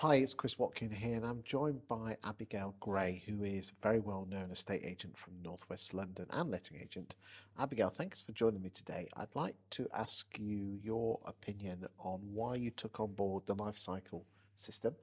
Hi, 0.00 0.14
it's 0.14 0.32
Chris 0.32 0.58
Watkin 0.58 0.90
here, 0.90 1.14
and 1.16 1.26
I'm 1.26 1.42
joined 1.44 1.86
by 1.86 2.16
Abigail 2.24 2.74
Gray, 2.80 3.22
who 3.26 3.44
is 3.44 3.68
a 3.68 3.82
very 3.82 4.00
well 4.00 4.26
known 4.30 4.50
estate 4.50 4.80
agent 4.82 5.14
from 5.14 5.34
Northwest 5.44 5.92
London 5.92 6.24
and 6.30 6.50
letting 6.50 6.78
agent. 6.80 7.16
Abigail, 7.58 7.90
thanks 7.90 8.22
for 8.22 8.32
joining 8.32 8.62
me 8.62 8.70
today. 8.70 9.08
I'd 9.18 9.28
like 9.34 9.56
to 9.72 9.86
ask 9.94 10.26
you 10.38 10.78
your 10.82 11.20
opinion 11.26 11.86
on 11.98 12.20
why 12.32 12.54
you 12.54 12.70
took 12.70 12.98
on 12.98 13.12
board 13.12 13.42
the 13.44 13.54
life 13.56 13.76
cycle 13.76 14.24
system 14.54 14.94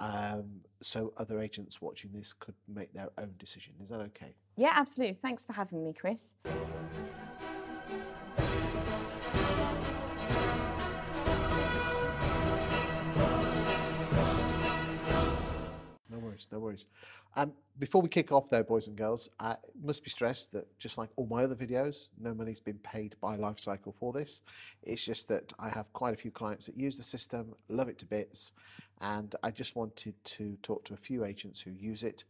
um, 0.00 0.46
so 0.82 1.12
other 1.18 1.38
agents 1.38 1.82
watching 1.82 2.10
this 2.14 2.32
could 2.32 2.54
make 2.66 2.94
their 2.94 3.10
own 3.18 3.34
decision. 3.38 3.74
Is 3.82 3.90
that 3.90 4.00
okay? 4.00 4.34
Yeah, 4.56 4.72
absolutely. 4.72 5.18
Thanks 5.20 5.44
for 5.44 5.52
having 5.52 5.84
me, 5.84 5.92
Chris. 5.92 6.32
No 16.54 16.60
worries. 16.60 16.86
Um, 17.34 17.52
before 17.80 18.00
we 18.00 18.08
kick 18.08 18.30
off, 18.30 18.48
though, 18.48 18.62
boys 18.62 18.86
and 18.86 18.96
girls, 18.96 19.28
uh, 19.40 19.56
it 19.64 19.84
must 19.84 20.04
be 20.04 20.10
stressed 20.10 20.52
that 20.52 20.66
just 20.78 20.98
like 20.98 21.10
all 21.16 21.26
my 21.26 21.42
other 21.42 21.56
videos, 21.56 22.10
no 22.20 22.32
money's 22.32 22.60
been 22.60 22.78
paid 22.78 23.16
by 23.20 23.36
Lifecycle 23.36 23.92
for 23.98 24.12
this. 24.12 24.42
It's 24.84 25.04
just 25.04 25.26
that 25.28 25.52
I 25.58 25.68
have 25.68 25.92
quite 25.92 26.14
a 26.14 26.16
few 26.16 26.30
clients 26.30 26.66
that 26.66 26.76
use 26.76 26.96
the 26.96 27.02
system, 27.02 27.56
love 27.68 27.88
it 27.88 27.98
to 27.98 28.06
bits, 28.06 28.52
and 29.00 29.34
I 29.42 29.50
just 29.50 29.74
wanted 29.74 30.14
to 30.24 30.56
talk 30.62 30.84
to 30.84 30.94
a 30.94 30.96
few 30.96 31.24
agents 31.24 31.60
who 31.60 31.72
use 31.72 32.04
it. 32.04 32.22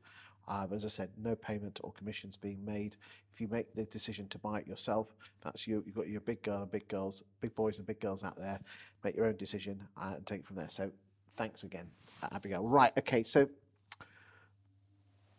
Uh, 0.49 0.67
as 0.75 0.87
I 0.87 0.89
said, 0.89 1.11
no 1.23 1.35
payment 1.37 1.81
or 1.85 1.93
commissions 1.93 2.39
being 2.39 2.65
made. 2.65 2.97
If 3.35 3.43
you 3.43 3.49
make 3.49 3.75
the 3.75 3.85
decision 3.85 4.27
to 4.29 4.39
buy 4.39 4.61
it 4.61 4.67
yourself, 4.67 5.09
that's 5.43 5.67
you. 5.67 5.83
You've 5.85 5.95
got 5.95 6.09
your 6.09 6.21
big 6.23 6.43
girl 6.43 6.63
and 6.63 6.71
big 6.71 6.89
girls, 6.89 7.23
big 7.43 7.55
boys 7.55 7.77
and 7.77 7.87
big 7.87 8.01
girls 8.01 8.25
out 8.25 8.39
there. 8.39 8.59
Make 9.03 9.17
your 9.17 9.27
own 9.27 9.37
decision 9.37 9.83
uh, 10.01 10.13
and 10.17 10.27
take 10.27 10.41
it 10.41 10.47
from 10.47 10.57
there. 10.57 10.69
So, 10.71 10.91
thanks 11.37 11.65
again, 11.65 11.87
Abigail. 12.33 12.63
Right, 12.67 12.93
okay. 12.99 13.23
So, 13.23 13.49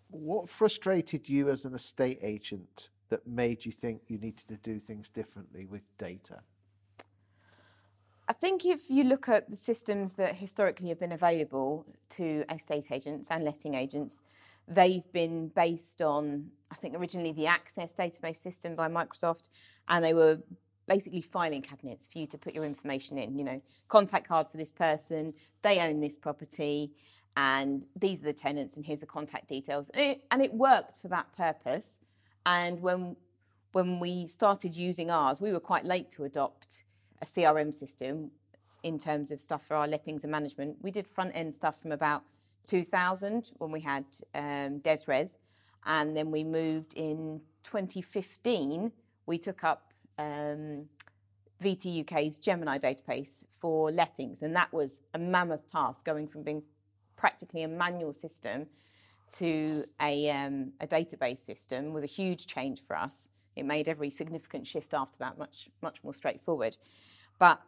what 0.09 0.49
frustrated 0.49 1.27
you 1.27 1.49
as 1.49 1.65
an 1.65 1.73
estate 1.73 2.19
agent 2.21 2.89
that 3.09 3.25
made 3.27 3.65
you 3.65 3.71
think 3.71 4.01
you 4.07 4.17
needed 4.17 4.47
to 4.47 4.57
do 4.57 4.79
things 4.79 5.09
differently 5.09 5.65
with 5.65 5.83
data? 5.97 6.39
I 8.27 8.33
think 8.33 8.65
if 8.65 8.89
you 8.89 9.03
look 9.03 9.29
at 9.29 9.51
the 9.51 9.55
systems 9.55 10.15
that 10.15 10.35
historically 10.35 10.89
have 10.89 10.99
been 10.99 11.11
available 11.11 11.85
to 12.11 12.43
estate 12.51 12.91
agents 12.91 13.29
and 13.29 13.43
letting 13.43 13.75
agents, 13.75 14.21
they've 14.67 15.09
been 15.11 15.49
based 15.49 16.01
on, 16.01 16.49
I 16.71 16.75
think, 16.75 16.95
originally 16.95 17.33
the 17.33 17.45
Access 17.45 17.93
database 17.93 18.37
system 18.37 18.75
by 18.75 18.89
Microsoft, 18.89 19.49
and 19.87 20.03
they 20.03 20.15
were 20.15 20.39
basically 20.87 21.21
filing 21.21 21.61
cabinets 21.61 22.07
for 22.11 22.17
you 22.17 22.27
to 22.27 22.37
put 22.37 22.55
your 22.55 22.65
information 22.65 23.19
in. 23.19 23.37
You 23.37 23.43
know, 23.43 23.61
contact 23.89 24.27
card 24.27 24.49
for 24.49 24.57
this 24.57 24.71
person, 24.71 25.33
they 25.61 25.79
own 25.79 25.99
this 25.99 26.15
property, 26.15 26.93
and 27.37 27.85
these 27.99 28.21
are 28.21 28.25
the 28.25 28.33
tenants, 28.33 28.75
and 28.75 28.85
here's 28.85 29.01
the 29.01 29.05
contact 29.05 29.49
details. 29.49 29.89
And 29.93 30.03
it, 30.03 30.21
and 30.31 30.41
it 30.41 30.53
worked 30.53 30.97
for 31.01 31.07
that 31.09 31.35
purpose. 31.35 31.99
And 32.45 32.81
when 32.81 33.17
when 33.73 33.99
we 33.99 34.25
started 34.25 34.73
using 34.73 35.11
ours, 35.11 35.41
we 35.41 35.51
were 35.51 35.59
quite 35.59 35.83
late 35.83 36.09
to 36.09 36.23
adopt 36.23 36.85
a 37.21 37.25
CRM 37.25 37.73
system 37.73 38.31
in 38.83 38.97
terms 38.97 39.31
of 39.31 39.41
stuff 39.41 39.67
for 39.67 39.75
our 39.75 39.85
lettings 39.85 40.23
and 40.23 40.31
management. 40.31 40.77
We 40.81 40.91
did 40.91 41.05
front 41.05 41.33
end 41.35 41.53
stuff 41.53 41.81
from 41.81 41.91
about 41.91 42.23
2000 42.67 43.51
when 43.57 43.71
we 43.71 43.81
had 43.81 44.05
um, 44.33 44.79
Dezrez, 44.79 45.35
and 45.85 46.15
then 46.15 46.31
we 46.31 46.45
moved 46.45 46.93
in 46.93 47.41
2015. 47.63 48.93
We 49.25 49.37
took 49.37 49.65
up 49.65 49.91
um, 50.17 50.85
VT 51.61 52.01
UK's 52.01 52.37
Gemini 52.37 52.77
database 52.77 53.43
for 53.59 53.91
lettings, 53.91 54.41
and 54.41 54.55
that 54.55 54.71
was 54.71 55.01
a 55.13 55.19
mammoth 55.19 55.69
task 55.69 56.05
going 56.05 56.27
from 56.27 56.43
being 56.43 56.63
practically 57.15 57.63
a 57.63 57.67
manual 57.67 58.13
system 58.13 58.67
to 59.37 59.85
a, 60.01 60.29
um, 60.29 60.71
a 60.79 60.87
database 60.87 61.39
system 61.39 61.93
was 61.93 62.03
a 62.03 62.07
huge 62.07 62.47
change 62.47 62.81
for 62.85 62.95
us. 62.95 63.27
It 63.55 63.65
made 63.65 63.87
every 63.87 64.09
significant 64.09 64.67
shift 64.67 64.93
after 64.93 65.17
that 65.19 65.37
much 65.37 65.69
much 65.81 66.03
more 66.03 66.13
straightforward. 66.13 66.77
But 67.39 67.61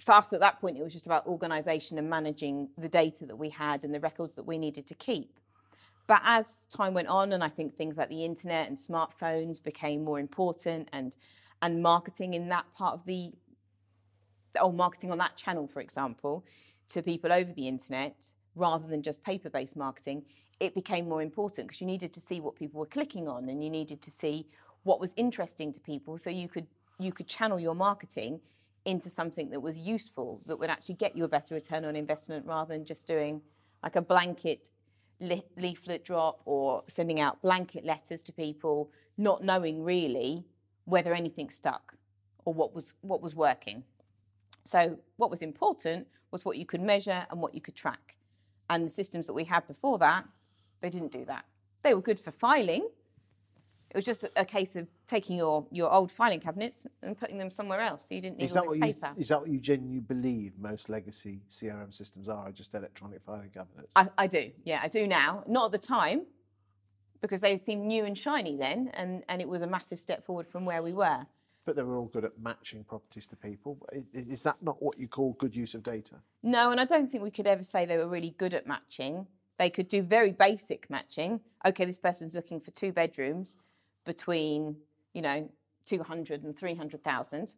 for 0.00 0.12
us 0.12 0.32
at 0.32 0.40
that 0.40 0.60
point, 0.60 0.76
it 0.76 0.82
was 0.82 0.92
just 0.92 1.06
about 1.06 1.26
organisation 1.26 1.98
and 1.98 2.10
managing 2.10 2.68
the 2.76 2.88
data 2.88 3.26
that 3.26 3.36
we 3.36 3.48
had 3.48 3.84
and 3.84 3.94
the 3.94 4.00
records 4.00 4.34
that 4.34 4.44
we 4.44 4.58
needed 4.58 4.86
to 4.88 4.94
keep. 4.94 5.38
But 6.06 6.20
as 6.24 6.66
time 6.66 6.92
went 6.92 7.08
on, 7.08 7.32
and 7.32 7.42
I 7.42 7.48
think 7.48 7.76
things 7.76 7.96
like 7.96 8.10
the 8.10 8.24
internet 8.24 8.68
and 8.68 8.76
smartphones 8.76 9.62
became 9.62 10.04
more 10.04 10.18
important, 10.18 10.88
and 10.92 11.14
and 11.62 11.82
marketing 11.82 12.34
in 12.34 12.48
that 12.50 12.66
part 12.76 12.94
of 12.94 13.06
the, 13.06 13.32
or 14.60 14.72
marketing 14.72 15.10
on 15.10 15.18
that 15.18 15.36
channel, 15.36 15.66
for 15.66 15.80
example, 15.80 16.44
to 16.90 17.02
people 17.02 17.32
over 17.32 17.52
the 17.52 17.66
internet 17.66 18.26
rather 18.54 18.86
than 18.86 19.02
just 19.02 19.22
paper-based 19.22 19.76
marketing, 19.76 20.24
it 20.60 20.74
became 20.74 21.08
more 21.08 21.22
important 21.22 21.66
because 21.66 21.80
you 21.80 21.86
needed 21.86 22.12
to 22.12 22.20
see 22.20 22.40
what 22.40 22.54
people 22.54 22.80
were 22.80 22.86
clicking 22.86 23.28
on, 23.28 23.48
and 23.48 23.62
you 23.62 23.70
needed 23.70 24.00
to 24.02 24.10
see 24.10 24.46
what 24.84 25.00
was 25.00 25.12
interesting 25.16 25.72
to 25.72 25.80
people, 25.80 26.18
so 26.18 26.30
you 26.30 26.48
could 26.48 26.66
you 26.98 27.12
could 27.12 27.26
channel 27.26 27.58
your 27.58 27.74
marketing 27.74 28.40
into 28.84 29.10
something 29.10 29.50
that 29.50 29.60
was 29.60 29.76
useful, 29.78 30.40
that 30.46 30.56
would 30.58 30.70
actually 30.70 30.94
get 30.94 31.16
you 31.16 31.24
a 31.24 31.28
better 31.28 31.54
return 31.54 31.84
on 31.84 31.96
investment 31.96 32.46
rather 32.46 32.74
than 32.74 32.84
just 32.84 33.06
doing 33.06 33.40
like 33.82 33.96
a 33.96 34.02
blanket 34.02 34.70
leaflet 35.56 36.04
drop 36.04 36.40
or 36.44 36.82
sending 36.86 37.18
out 37.18 37.40
blanket 37.42 37.84
letters 37.84 38.20
to 38.22 38.32
people, 38.32 38.90
not 39.16 39.42
knowing 39.42 39.82
really 39.82 40.44
whether 40.84 41.14
anything 41.14 41.48
stuck 41.50 41.94
or 42.44 42.52
what 42.52 42.74
was 42.74 42.92
what 43.00 43.22
was 43.22 43.34
working. 43.34 43.82
So 44.64 44.98
what 45.16 45.30
was 45.30 45.42
important 45.42 46.06
was 46.30 46.44
what 46.44 46.56
you 46.56 46.66
could 46.66 46.80
measure 46.80 47.26
and 47.30 47.40
what 47.40 47.54
you 47.54 47.60
could 47.60 47.74
track. 47.74 48.16
And 48.70 48.86
the 48.86 48.90
systems 48.90 49.26
that 49.26 49.34
we 49.34 49.44
had 49.44 49.66
before 49.66 49.98
that, 49.98 50.24
they 50.80 50.90
didn't 50.90 51.12
do 51.12 51.24
that. 51.26 51.44
They 51.82 51.94
were 51.94 52.00
good 52.00 52.18
for 52.18 52.30
filing, 52.30 52.88
it 53.94 53.98
was 53.98 54.04
just 54.04 54.24
a 54.34 54.44
case 54.44 54.74
of 54.74 54.88
taking 55.06 55.36
your, 55.36 55.64
your 55.70 55.88
old 55.88 56.10
filing 56.10 56.40
cabinets 56.40 56.84
and 57.02 57.16
putting 57.16 57.38
them 57.38 57.48
somewhere 57.48 57.78
else. 57.78 58.06
So 58.08 58.16
you 58.16 58.20
didn't 58.20 58.38
need 58.38 58.46
is 58.46 58.56
all 58.56 58.64
this 58.64 58.70
what 58.72 58.80
paper. 58.80 59.12
You, 59.14 59.22
is 59.22 59.28
that 59.28 59.40
what 59.40 59.48
you 59.48 59.60
genuinely 59.60 60.00
believe 60.00 60.52
most 60.58 60.88
legacy 60.88 61.42
CRM 61.48 61.94
systems 61.94 62.28
are, 62.28 62.50
just 62.50 62.74
electronic 62.74 63.22
filing 63.24 63.50
cabinets? 63.50 63.92
I, 63.94 64.08
I 64.18 64.26
do, 64.26 64.50
yeah, 64.64 64.80
I 64.82 64.88
do 64.88 65.06
now. 65.06 65.44
Not 65.46 65.66
at 65.66 65.80
the 65.80 65.86
time, 65.86 66.22
because 67.20 67.40
they 67.40 67.56
seemed 67.56 67.86
new 67.86 68.04
and 68.04 68.18
shiny 68.18 68.56
then, 68.56 68.90
and, 68.94 69.22
and 69.28 69.40
it 69.40 69.48
was 69.48 69.62
a 69.62 69.66
massive 69.68 70.00
step 70.00 70.26
forward 70.26 70.48
from 70.48 70.64
where 70.64 70.82
we 70.82 70.92
were. 70.92 71.24
But 71.64 71.76
they 71.76 71.82
were 71.82 71.96
all 71.96 72.06
good 72.06 72.24
at 72.24 72.38
matching 72.38 72.84
properties 72.84 73.26
to 73.28 73.36
people. 73.36 73.78
Is 74.12 74.42
that 74.42 74.56
not 74.62 74.82
what 74.82 74.98
you 74.98 75.08
call 75.08 75.32
good 75.38 75.56
use 75.56 75.74
of 75.74 75.82
data? 75.82 76.16
No, 76.42 76.70
and 76.70 76.80
I 76.80 76.84
don't 76.84 77.10
think 77.10 77.22
we 77.24 77.30
could 77.30 77.46
ever 77.46 77.64
say 77.64 77.86
they 77.86 77.96
were 77.96 78.08
really 78.08 78.34
good 78.36 78.52
at 78.52 78.66
matching. 78.66 79.26
They 79.58 79.70
could 79.70 79.88
do 79.88 80.02
very 80.02 80.32
basic 80.32 80.90
matching. 80.90 81.40
Okay, 81.64 81.84
this 81.84 81.98
person's 81.98 82.34
looking 82.34 82.60
for 82.60 82.70
two 82.72 82.92
bedrooms 82.92 83.56
between, 84.04 84.76
you 85.14 85.22
know, 85.22 85.50
200 85.86 86.42
and 86.44 86.56
300,000. 86.56 87.54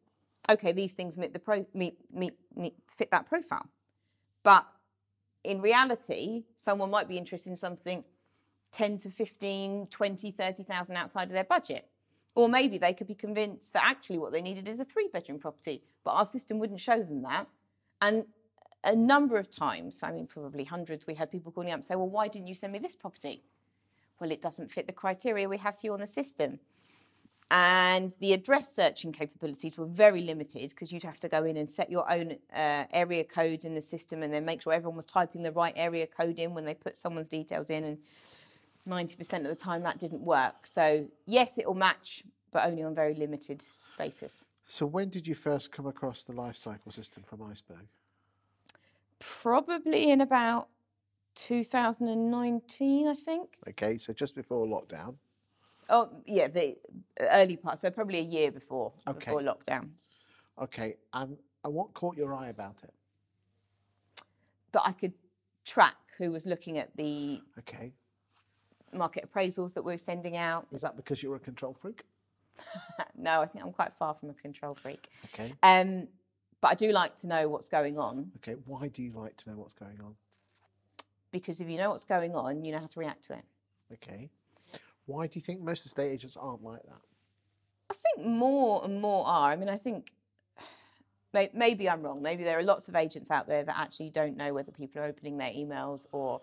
Okay, 0.48 0.72
these 0.72 0.92
things 0.92 1.16
meet 1.16 1.32
the 1.32 1.38
pro- 1.38 1.66
meet, 1.74 1.98
meet, 2.12 2.34
meet, 2.54 2.74
fit 2.86 3.10
that 3.10 3.26
profile. 3.26 3.66
But 4.44 4.66
in 5.42 5.60
reality, 5.60 6.44
someone 6.56 6.90
might 6.90 7.08
be 7.08 7.18
interested 7.18 7.50
in 7.50 7.56
something 7.56 8.04
10 8.72 8.98
to 8.98 9.10
15, 9.10 9.88
20, 9.88 10.30
30,000 10.30 10.96
outside 10.96 11.24
of 11.24 11.32
their 11.32 11.44
budget. 11.44 11.88
Or 12.36 12.48
maybe 12.48 12.78
they 12.78 12.94
could 12.94 13.08
be 13.08 13.14
convinced 13.14 13.72
that 13.72 13.82
actually 13.84 14.18
what 14.18 14.30
they 14.30 14.42
needed 14.42 14.68
is 14.68 14.78
a 14.78 14.84
three 14.84 15.08
bedroom 15.12 15.40
property, 15.40 15.82
but 16.04 16.12
our 16.12 16.26
system 16.26 16.60
wouldn't 16.60 16.80
show 16.80 17.02
them 17.02 17.22
that. 17.22 17.48
And 18.00 18.26
a 18.84 18.94
number 18.94 19.36
of 19.36 19.50
times, 19.50 20.00
I 20.04 20.12
mean, 20.12 20.28
probably 20.28 20.62
hundreds, 20.62 21.08
we 21.08 21.14
had 21.14 21.32
people 21.32 21.50
calling 21.50 21.70
up 21.70 21.76
and 21.76 21.84
say, 21.84 21.96
Well, 21.96 22.08
why 22.08 22.28
didn't 22.28 22.46
you 22.46 22.54
send 22.54 22.72
me 22.72 22.78
this 22.78 22.94
property? 22.94 23.42
well, 24.20 24.30
it 24.30 24.42
doesn't 24.42 24.70
fit 24.70 24.86
the 24.86 24.92
criteria 24.92 25.48
we 25.48 25.58
have 25.58 25.74
for 25.78 25.86
you 25.86 25.92
on 25.92 26.00
the 26.00 26.06
system. 26.06 26.58
And 27.48 28.16
the 28.18 28.32
address 28.32 28.74
searching 28.74 29.12
capabilities 29.12 29.78
were 29.78 29.86
very 29.86 30.22
limited 30.22 30.70
because 30.70 30.90
you'd 30.90 31.04
have 31.04 31.20
to 31.20 31.28
go 31.28 31.44
in 31.44 31.56
and 31.56 31.70
set 31.70 31.90
your 31.90 32.10
own 32.10 32.32
uh, 32.52 32.84
area 32.90 33.22
code 33.22 33.64
in 33.64 33.74
the 33.74 33.82
system 33.82 34.24
and 34.24 34.32
then 34.32 34.44
make 34.44 34.62
sure 34.62 34.72
everyone 34.72 34.96
was 34.96 35.06
typing 35.06 35.42
the 35.42 35.52
right 35.52 35.74
area 35.76 36.08
code 36.08 36.40
in 36.40 36.54
when 36.54 36.64
they 36.64 36.74
put 36.74 36.96
someone's 36.96 37.28
details 37.28 37.70
in. 37.70 37.84
And 37.84 37.98
90% 38.86 39.40
of 39.40 39.44
the 39.44 39.54
time 39.54 39.82
that 39.82 39.98
didn't 39.98 40.22
work. 40.22 40.66
So, 40.66 41.06
yes, 41.26 41.58
it 41.58 41.66
will 41.66 41.74
match, 41.74 42.22
but 42.52 42.66
only 42.66 42.82
on 42.82 42.94
very 42.94 43.14
limited 43.14 43.64
basis. 43.98 44.44
So, 44.64 44.86
when 44.86 45.10
did 45.10 45.26
you 45.26 45.34
first 45.34 45.72
come 45.72 45.86
across 45.86 46.22
the 46.22 46.32
life 46.32 46.56
cycle 46.56 46.92
system 46.92 47.22
from 47.26 47.42
Iceberg? 47.42 47.86
Probably 49.18 50.10
in 50.10 50.20
about 50.20 50.68
2019, 51.36 53.08
I 53.08 53.14
think. 53.14 53.50
Okay, 53.68 53.98
so 53.98 54.12
just 54.12 54.34
before 54.34 54.66
lockdown. 54.66 55.14
Oh, 55.88 56.08
yeah, 56.26 56.48
the 56.48 56.76
early 57.20 57.56
part. 57.56 57.78
So 57.78 57.90
probably 57.90 58.18
a 58.18 58.22
year 58.22 58.50
before 58.50 58.92
okay. 59.06 59.18
before 59.18 59.40
lockdown. 59.40 59.90
Okay, 60.60 60.96
um, 61.12 61.36
and 61.64 61.74
what 61.74 61.94
caught 61.94 62.16
your 62.16 62.34
eye 62.34 62.48
about 62.48 62.82
it? 62.82 62.92
That 64.72 64.82
I 64.84 64.92
could 64.92 65.12
track 65.64 65.94
who 66.18 66.30
was 66.30 66.46
looking 66.46 66.78
at 66.78 66.96
the 66.96 67.40
okay 67.58 67.92
market 68.96 69.28
appraisals 69.30 69.74
that 69.74 69.84
we're 69.84 69.98
sending 69.98 70.36
out. 70.36 70.66
Is 70.72 70.82
that 70.82 70.96
because 70.96 71.22
you're 71.22 71.36
a 71.36 71.40
control 71.40 71.76
freak? 71.80 72.02
no, 73.16 73.42
I 73.42 73.46
think 73.46 73.64
I'm 73.64 73.72
quite 73.72 73.92
far 73.98 74.14
from 74.14 74.30
a 74.30 74.34
control 74.34 74.74
freak. 74.74 75.08
Okay. 75.32 75.54
Um, 75.62 76.08
but 76.60 76.68
I 76.68 76.74
do 76.74 76.90
like 76.92 77.16
to 77.20 77.26
know 77.26 77.48
what's 77.48 77.68
going 77.68 77.98
on. 77.98 78.32
Okay, 78.36 78.56
why 78.64 78.88
do 78.88 79.02
you 79.02 79.12
like 79.14 79.36
to 79.38 79.50
know 79.50 79.56
what's 79.56 79.74
going 79.74 80.00
on? 80.02 80.14
because 81.32 81.60
if 81.60 81.68
you 81.68 81.76
know 81.76 81.90
what's 81.90 82.04
going 82.04 82.34
on, 82.34 82.64
you 82.64 82.72
know 82.72 82.78
how 82.78 82.86
to 82.86 83.00
react 83.00 83.24
to 83.24 83.34
it. 83.34 83.44
Okay. 83.92 84.30
Why 85.06 85.26
do 85.26 85.38
you 85.38 85.42
think 85.42 85.60
most 85.60 85.86
estate 85.86 86.10
agents 86.10 86.36
aren't 86.36 86.62
like 86.62 86.82
that? 86.82 87.00
I 87.90 87.94
think 87.94 88.26
more 88.26 88.84
and 88.84 89.00
more 89.00 89.26
are. 89.26 89.52
I 89.52 89.56
mean, 89.56 89.68
I 89.68 89.76
think 89.76 90.12
maybe 91.54 91.88
I'm 91.88 92.02
wrong. 92.02 92.22
Maybe 92.22 92.42
there 92.42 92.58
are 92.58 92.62
lots 92.62 92.88
of 92.88 92.96
agents 92.96 93.30
out 93.30 93.46
there 93.46 93.64
that 93.64 93.76
actually 93.78 94.10
don't 94.10 94.36
know 94.36 94.52
whether 94.52 94.72
people 94.72 95.02
are 95.02 95.04
opening 95.04 95.36
their 95.36 95.50
emails 95.50 96.06
or 96.12 96.40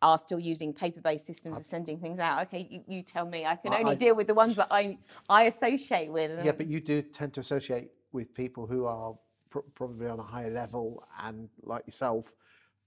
are 0.00 0.18
still 0.18 0.38
using 0.38 0.72
paper-based 0.72 1.26
systems 1.26 1.58
of 1.58 1.66
sending 1.66 1.98
things 1.98 2.18
out. 2.18 2.42
Okay, 2.46 2.66
you, 2.70 2.82
you 2.86 3.02
tell 3.02 3.26
me. 3.26 3.44
I 3.44 3.56
can 3.56 3.74
only 3.74 3.92
I- 3.92 3.96
deal 3.96 4.14
with 4.14 4.26
the 4.26 4.34
ones 4.34 4.56
that 4.56 4.68
I 4.70 4.98
I 5.28 5.44
associate 5.44 6.10
with. 6.10 6.44
Yeah, 6.44 6.52
but 6.52 6.66
you 6.66 6.80
do 6.80 7.02
tend 7.02 7.34
to 7.34 7.40
associate 7.40 7.90
with 8.12 8.32
people 8.34 8.66
who 8.66 8.86
are 8.86 9.14
pr- 9.50 9.58
probably 9.74 10.06
on 10.06 10.18
a 10.18 10.22
higher 10.22 10.50
level 10.50 11.04
and 11.22 11.48
like 11.62 11.86
yourself. 11.86 12.32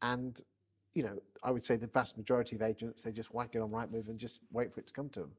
And, 0.01 0.41
you 0.93 1.03
know, 1.03 1.21
I 1.43 1.51
would 1.51 1.63
say 1.63 1.75
the 1.75 1.87
vast 1.87 2.17
majority 2.17 2.55
of 2.55 2.61
agents, 2.61 3.03
they 3.03 3.11
just 3.11 3.33
whack 3.33 3.49
it 3.53 3.59
on 3.59 3.69
Rightmove 3.69 4.09
and 4.09 4.17
just 4.17 4.39
wait 4.51 4.73
for 4.73 4.79
it 4.79 4.87
to 4.87 4.93
come 4.93 5.09
to 5.09 5.19
them. 5.21 5.31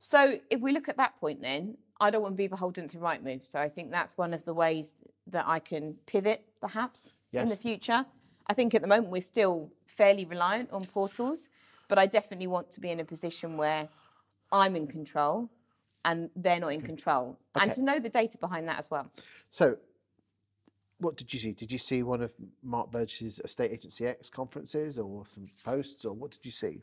So 0.00 0.38
if 0.50 0.60
we 0.60 0.72
look 0.72 0.88
at 0.88 0.96
that 0.96 1.18
point, 1.20 1.40
then 1.40 1.78
I 2.00 2.10
don't 2.10 2.22
want 2.22 2.34
to 2.34 2.36
be 2.36 2.48
beholden 2.48 2.88
to 2.88 2.98
Rightmove. 2.98 3.46
So 3.46 3.60
I 3.60 3.68
think 3.68 3.90
that's 3.90 4.18
one 4.18 4.34
of 4.34 4.44
the 4.44 4.52
ways 4.52 4.94
that 5.28 5.46
I 5.46 5.60
can 5.60 5.94
pivot, 6.06 6.44
perhaps, 6.60 7.12
in 7.32 7.48
the 7.48 7.56
future. 7.56 8.04
I 8.46 8.54
think 8.54 8.74
at 8.74 8.82
the 8.82 8.88
moment 8.88 9.10
we're 9.10 9.20
still 9.22 9.70
fairly 9.86 10.24
reliant 10.24 10.70
on 10.72 10.86
portals, 10.86 11.48
but 11.88 11.98
I 11.98 12.06
definitely 12.06 12.46
want 12.46 12.70
to 12.72 12.80
be 12.80 12.90
in 12.90 13.00
a 13.00 13.04
position 13.04 13.56
where 13.56 13.88
I'm 14.50 14.76
in 14.76 14.86
control 14.86 15.50
and 16.04 16.30
they're 16.34 16.60
not 16.60 16.72
in 16.72 16.82
control, 16.82 17.38
and 17.54 17.72
to 17.72 17.80
know 17.80 18.00
the 18.00 18.08
data 18.08 18.36
behind 18.36 18.66
that 18.68 18.78
as 18.78 18.90
well. 18.90 19.06
So, 19.50 19.76
what 20.98 21.16
did 21.16 21.32
you 21.32 21.38
see? 21.38 21.52
Did 21.52 21.70
you 21.70 21.78
see 21.78 22.02
one 22.02 22.22
of 22.22 22.32
Mark 22.62 22.90
Burgess's 22.90 23.40
Estate 23.44 23.70
Agency 23.70 24.06
X 24.06 24.28
conferences 24.28 24.98
or 24.98 25.24
some 25.26 25.46
posts, 25.64 26.04
or 26.04 26.12
what 26.12 26.32
did 26.32 26.44
you 26.44 26.50
see? 26.50 26.80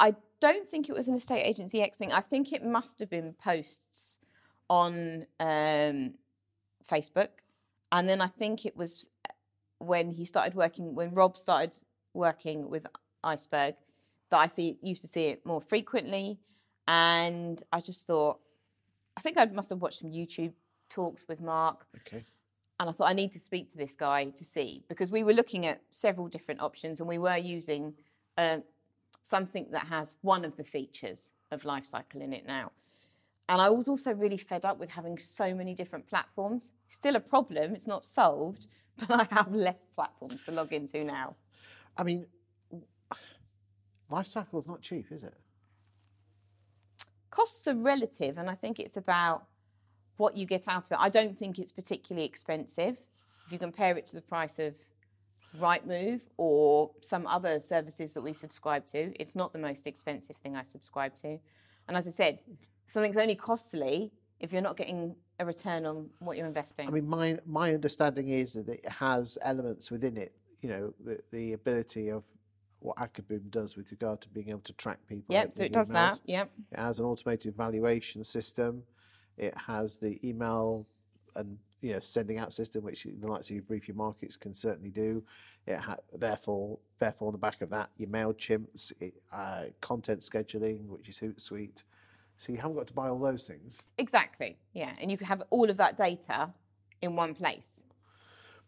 I 0.00 0.14
don't 0.40 0.66
think 0.66 0.88
it 0.88 0.94
was 0.94 1.08
an 1.08 1.14
estate 1.14 1.42
agency 1.42 1.82
X 1.82 1.98
thing. 1.98 2.12
I 2.12 2.20
think 2.20 2.52
it 2.52 2.64
must 2.64 2.98
have 3.00 3.10
been 3.10 3.34
posts 3.42 4.18
on 4.70 5.26
um, 5.40 6.14
Facebook, 6.90 7.30
and 7.90 8.08
then 8.08 8.20
I 8.20 8.28
think 8.28 8.66
it 8.66 8.76
was 8.76 9.06
when 9.78 10.12
he 10.12 10.24
started 10.24 10.54
working 10.54 10.94
when 10.94 11.12
Rob 11.14 11.36
started 11.36 11.78
working 12.14 12.68
with 12.68 12.86
Iceberg 13.22 13.74
that 14.30 14.38
I 14.38 14.46
see 14.46 14.76
used 14.82 15.02
to 15.02 15.08
see 15.08 15.26
it 15.26 15.46
more 15.46 15.60
frequently, 15.60 16.38
and 16.86 17.62
I 17.72 17.80
just 17.80 18.06
thought 18.06 18.38
I 19.16 19.20
think 19.20 19.36
I 19.38 19.46
must 19.46 19.70
have 19.70 19.80
watched 19.80 20.00
some 20.00 20.10
YouTube 20.10 20.52
talks 20.88 21.24
with 21.28 21.40
Mark, 21.40 21.86
Okay. 21.96 22.24
and 22.80 22.88
I 22.88 22.92
thought 22.92 23.08
I 23.08 23.12
need 23.12 23.32
to 23.32 23.40
speak 23.40 23.70
to 23.72 23.78
this 23.78 23.94
guy 23.94 24.24
to 24.26 24.44
see 24.44 24.84
because 24.88 25.10
we 25.10 25.22
were 25.22 25.32
looking 25.32 25.66
at 25.66 25.82
several 25.90 26.28
different 26.28 26.60
options 26.60 27.00
and 27.00 27.08
we 27.08 27.18
were 27.18 27.36
using 27.36 27.94
uh, 28.36 28.58
something 29.22 29.66
that 29.72 29.86
has 29.88 30.16
one 30.22 30.44
of 30.44 30.56
the 30.56 30.64
features 30.64 31.30
of 31.50 31.64
life 31.64 31.86
cycle 31.86 32.20
in 32.20 32.32
it 32.32 32.46
now. 32.46 32.72
And 33.50 33.62
I 33.62 33.70
was 33.70 33.88
also 33.88 34.12
really 34.12 34.36
fed 34.36 34.64
up 34.66 34.78
with 34.78 34.90
having 34.90 35.18
so 35.18 35.54
many 35.54 35.74
different 35.74 36.06
platforms. 36.06 36.72
Still 36.88 37.16
a 37.16 37.20
problem, 37.20 37.72
it's 37.74 37.86
not 37.86 38.04
solved, 38.04 38.66
but 38.98 39.10
I 39.10 39.34
have 39.34 39.52
less 39.52 39.84
platforms 39.94 40.40
to 40.42 40.52
log 40.52 40.72
into 40.72 41.04
now. 41.04 41.36
I 41.96 42.02
mean, 42.02 42.26
life 44.10 44.26
cycle 44.26 44.58
is 44.58 44.66
not 44.66 44.82
cheap, 44.82 45.06
is 45.10 45.22
it? 45.22 45.34
Costs 47.30 47.66
are 47.68 47.74
relative, 47.74 48.38
and 48.38 48.50
I 48.50 48.54
think 48.54 48.78
it's 48.80 48.96
about 48.96 49.44
what 50.16 50.36
you 50.36 50.46
get 50.46 50.66
out 50.66 50.86
of 50.86 50.92
it. 50.92 50.98
I 50.98 51.08
don't 51.08 51.36
think 51.36 51.58
it's 51.58 51.72
particularly 51.72 52.26
expensive. 52.26 52.98
If 53.46 53.52
you 53.52 53.58
compare 53.58 53.96
it 53.96 54.06
to 54.08 54.14
the 54.16 54.22
price 54.22 54.58
of 54.58 54.74
Rightmove 55.58 56.22
or 56.36 56.90
some 57.00 57.26
other 57.26 57.60
services 57.60 58.12
that 58.14 58.22
we 58.22 58.32
subscribe 58.32 58.86
to, 58.86 59.12
it's 59.20 59.34
not 59.36 59.52
the 59.52 59.58
most 59.58 59.86
expensive 59.86 60.36
thing 60.36 60.56
I 60.56 60.62
subscribe 60.62 61.14
to. 61.16 61.38
And 61.86 61.96
as 61.96 62.06
I 62.06 62.10
said, 62.10 62.42
something's 62.86 63.16
only 63.16 63.36
costly 63.36 64.12
if 64.40 64.52
you're 64.52 64.62
not 64.62 64.76
getting 64.76 65.14
a 65.38 65.44
return 65.44 65.86
on 65.86 66.08
what 66.18 66.36
you're 66.36 66.46
investing. 66.46 66.88
I 66.88 66.90
mean, 66.90 67.08
my 67.08 67.38
my 67.46 67.72
understanding 67.74 68.28
is 68.30 68.54
that 68.54 68.68
it 68.68 68.88
has 68.88 69.38
elements 69.42 69.90
within 69.90 70.16
it. 70.16 70.32
You 70.62 70.68
know, 70.68 70.94
the 71.04 71.20
the 71.32 71.52
ability 71.52 72.08
of 72.08 72.24
what 72.80 72.96
Acaboom 72.96 73.50
does 73.50 73.76
with 73.76 73.90
regard 73.90 74.20
to 74.20 74.28
being 74.28 74.50
able 74.50 74.60
to 74.60 74.72
track 74.74 74.98
people. 75.08 75.34
yep, 75.34 75.52
so 75.52 75.64
it 75.64 75.72
does 75.72 75.90
emails. 75.90 75.92
that. 75.92 76.20
Yep. 76.26 76.50
It 76.72 76.78
has 76.78 76.98
an 76.98 77.04
automated 77.06 77.56
valuation 77.56 78.22
system. 78.24 78.82
It 79.36 79.54
has 79.56 79.98
the 79.98 80.18
email 80.28 80.86
and 81.34 81.58
you 81.80 81.92
know 81.92 82.00
sending 82.00 82.38
out 82.38 82.52
system, 82.52 82.82
which 82.84 83.06
the 83.20 83.26
likes 83.26 83.50
of 83.50 83.56
your 83.56 83.64
BriefYourMarkets 83.64 84.38
can 84.38 84.54
certainly 84.54 84.90
do. 84.90 85.22
It 85.66 85.78
ha- 85.78 85.96
therefore, 86.16 86.78
therefore, 86.98 87.28
on 87.28 87.32
the 87.32 87.38
back 87.38 87.62
of 87.62 87.70
that, 87.70 87.90
your 87.98 88.08
Mailchimps, 88.08 88.92
it, 89.00 89.14
uh, 89.32 89.64
content 89.80 90.20
scheduling, 90.20 90.86
which 90.86 91.08
is 91.08 91.18
Hootsuite. 91.18 91.82
So 92.38 92.52
you 92.52 92.58
haven't 92.58 92.76
got 92.76 92.86
to 92.86 92.94
buy 92.94 93.08
all 93.08 93.18
those 93.18 93.46
things. 93.46 93.82
Exactly. 93.98 94.56
Yeah. 94.72 94.92
And 95.00 95.10
you 95.10 95.18
can 95.18 95.26
have 95.26 95.42
all 95.50 95.68
of 95.68 95.76
that 95.76 95.96
data 95.96 96.50
in 97.02 97.16
one 97.16 97.34
place. 97.34 97.82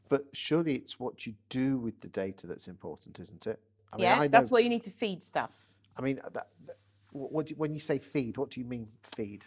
But 0.08 0.26
surely 0.32 0.74
it's 0.74 0.98
what 0.98 1.24
you 1.24 1.34
do 1.48 1.78
with 1.78 2.00
the 2.00 2.08
data 2.08 2.48
that's 2.48 2.66
important, 2.66 3.20
isn't 3.20 3.46
it? 3.46 3.60
I 3.92 3.96
mean, 3.96 4.04
yeah. 4.04 4.14
I 4.14 4.18
know, 4.22 4.28
That's 4.28 4.50
where 4.50 4.60
you 4.60 4.68
need 4.68 4.82
to 4.82 4.90
feed 4.90 5.22
stuff. 5.22 5.52
I 5.96 6.02
mean, 6.02 6.16
that, 6.16 6.48
that, 6.66 6.76
what, 7.12 7.46
do 7.46 7.54
when 7.56 7.72
you 7.72 7.78
say 7.78 7.98
feed, 7.98 8.36
what 8.36 8.50
do 8.50 8.60
you 8.60 8.66
mean 8.66 8.88
feed? 9.14 9.46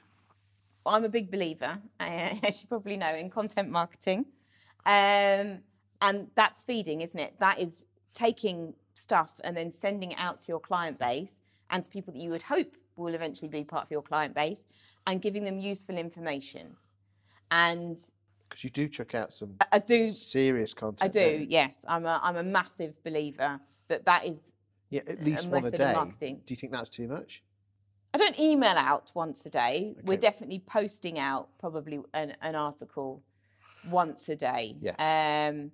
I'm 0.86 1.04
a 1.04 1.10
big 1.10 1.30
believer, 1.30 1.80
uh, 2.00 2.04
as 2.44 2.62
you 2.62 2.68
probably 2.70 2.96
know, 2.96 3.14
in 3.14 3.30
content 3.30 3.70
marketing. 3.70 4.26
Um, 4.86 5.60
and 6.02 6.28
that's 6.36 6.64
feeding, 6.64 7.02
isn't 7.02 7.20
it? 7.20 7.36
That 7.40 7.60
is 7.60 7.86
taking 8.14 8.74
stuff 8.96 9.32
and 9.44 9.58
then 9.58 9.72
sending 9.72 10.12
it 10.12 10.20
out 10.20 10.40
to 10.42 10.48
your 10.48 10.60
client 10.60 10.98
base 10.98 11.42
and 11.74 11.84
to 11.84 11.90
people 11.90 12.14
that 12.14 12.22
you 12.22 12.30
would 12.30 12.44
hope 12.44 12.78
will 12.96 13.14
eventually 13.16 13.50
be 13.50 13.64
part 13.64 13.84
of 13.84 13.92
your 13.92 14.04
client 14.04 14.34
base 14.36 14.66
and 15.08 15.22
giving 15.22 15.44
them 15.44 15.60
useful 15.60 15.98
information. 15.98 16.78
And 17.52 17.98
Because 18.48 18.64
you 18.64 18.70
do 18.70 18.88
check 18.88 19.16
out 19.16 19.34
some 19.34 19.56
I 19.72 19.80
do, 19.80 20.10
serious 20.12 20.74
content. 20.74 21.02
I 21.04 21.08
do, 21.08 21.40
you? 21.42 21.48
yes. 21.50 21.84
I'm 21.88 22.06
a, 22.06 22.22
I'm 22.24 22.38
a 22.38 22.44
massive 22.44 23.04
believer 23.04 23.60
that 23.90 24.06
that 24.06 24.26
is 24.26 24.40
Yeah, 24.92 25.02
at 25.08 25.24
least 25.26 25.50
one 25.50 25.66
a 25.66 25.72
day. 25.72 25.94
Do 26.22 26.36
you 26.48 26.56
think 26.56 26.72
that's 26.72 26.90
too 26.90 27.08
much? 27.08 27.44
I 28.14 28.20
don't 28.20 28.40
email 28.40 28.78
out 28.78 29.12
once 29.16 29.44
a 29.48 29.50
day. 29.50 29.96
We're 30.04 30.18
definitely 30.18 30.60
posting 30.60 31.18
out 31.18 31.50
probably 31.58 32.00
an, 32.14 32.36
an 32.44 32.54
article 32.56 33.24
once 33.90 34.30
a 34.30 34.36
day. 34.36 34.76
Yes. 34.80 34.96
Um, 35.00 35.72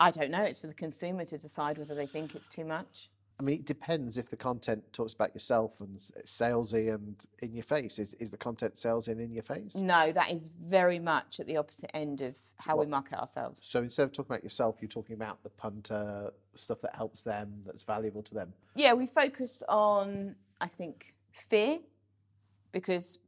I 0.00 0.10
don't 0.10 0.30
know. 0.30 0.42
It's 0.42 0.58
for 0.58 0.66
the 0.66 0.74
consumer 0.74 1.26
to 1.26 1.36
decide 1.36 1.76
whether 1.76 1.94
they 1.94 2.06
think 2.06 2.34
it's 2.34 2.48
too 2.48 2.64
much. 2.64 3.10
I 3.38 3.42
mean, 3.42 3.56
it 3.60 3.64
depends 3.66 4.16
if 4.16 4.30
the 4.30 4.36
content 4.36 4.84
talks 4.92 5.12
about 5.12 5.34
yourself 5.34 5.72
and 5.80 5.98
salesy 6.24 6.94
and 6.94 7.16
in 7.40 7.52
your 7.52 7.64
face. 7.64 7.98
Is 7.98 8.14
is 8.14 8.30
the 8.30 8.36
content 8.36 8.74
salesy 8.74 9.08
and 9.08 9.20
in 9.20 9.32
your 9.32 9.42
face? 9.42 9.74
No, 9.74 10.12
that 10.12 10.30
is 10.30 10.50
very 10.62 11.00
much 11.00 11.40
at 11.40 11.46
the 11.46 11.56
opposite 11.56 11.90
end 11.94 12.20
of 12.20 12.36
how 12.56 12.76
we 12.76 12.86
market 12.86 13.18
ourselves. 13.18 13.60
So 13.64 13.82
instead 13.82 14.04
of 14.04 14.12
talking 14.12 14.30
about 14.32 14.44
yourself, 14.44 14.76
you're 14.80 14.88
talking 14.88 15.16
about 15.16 15.42
the 15.42 15.48
punter 15.50 16.32
stuff 16.54 16.80
that 16.82 16.94
helps 16.94 17.24
them, 17.24 17.52
that's 17.66 17.82
valuable 17.82 18.22
to 18.22 18.34
them. 18.34 18.52
Yeah, 18.76 18.92
we 18.92 19.06
focus 19.06 19.62
on, 19.68 20.36
I 20.60 20.68
think, 20.68 21.14
fear 21.48 21.80
because 22.70 23.18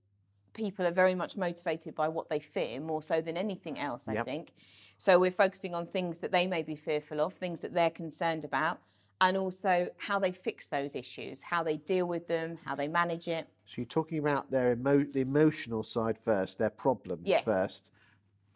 people 0.54 0.86
are 0.86 0.92
very 0.92 1.14
much 1.16 1.36
motivated 1.36 1.94
by 1.96 2.08
what 2.08 2.30
they 2.30 2.38
fear 2.38 2.80
more 2.80 3.02
so 3.02 3.20
than 3.20 3.36
anything 3.36 3.78
else, 3.78 4.04
I 4.06 4.14
Yep. 4.14 4.24
think. 4.24 4.52
So 4.98 5.18
we're 5.18 5.30
focusing 5.32 5.74
on 5.74 5.84
things 5.86 6.20
that 6.20 6.30
they 6.30 6.46
may 6.46 6.62
be 6.62 6.76
fearful 6.76 7.20
of, 7.20 7.34
things 7.34 7.60
that 7.60 7.74
they're 7.74 7.90
concerned 7.90 8.44
about, 8.44 8.78
and 9.20 9.36
also 9.36 9.88
how 9.96 10.18
they 10.18 10.32
fix 10.32 10.68
those 10.68 10.94
issues, 10.94 11.42
how 11.42 11.62
they 11.62 11.76
deal 11.78 12.06
with 12.06 12.26
them, 12.28 12.58
how 12.64 12.74
they 12.74 12.88
manage 12.88 13.28
it. 13.28 13.48
So 13.66 13.74
you're 13.78 13.86
talking 13.86 14.18
about 14.18 14.50
their 14.50 14.72
emo- 14.72 15.04
the 15.04 15.20
emotional 15.20 15.82
side 15.82 16.18
first, 16.18 16.58
their 16.58 16.70
problems 16.70 17.22
Yes. 17.26 17.44
first, 17.44 17.90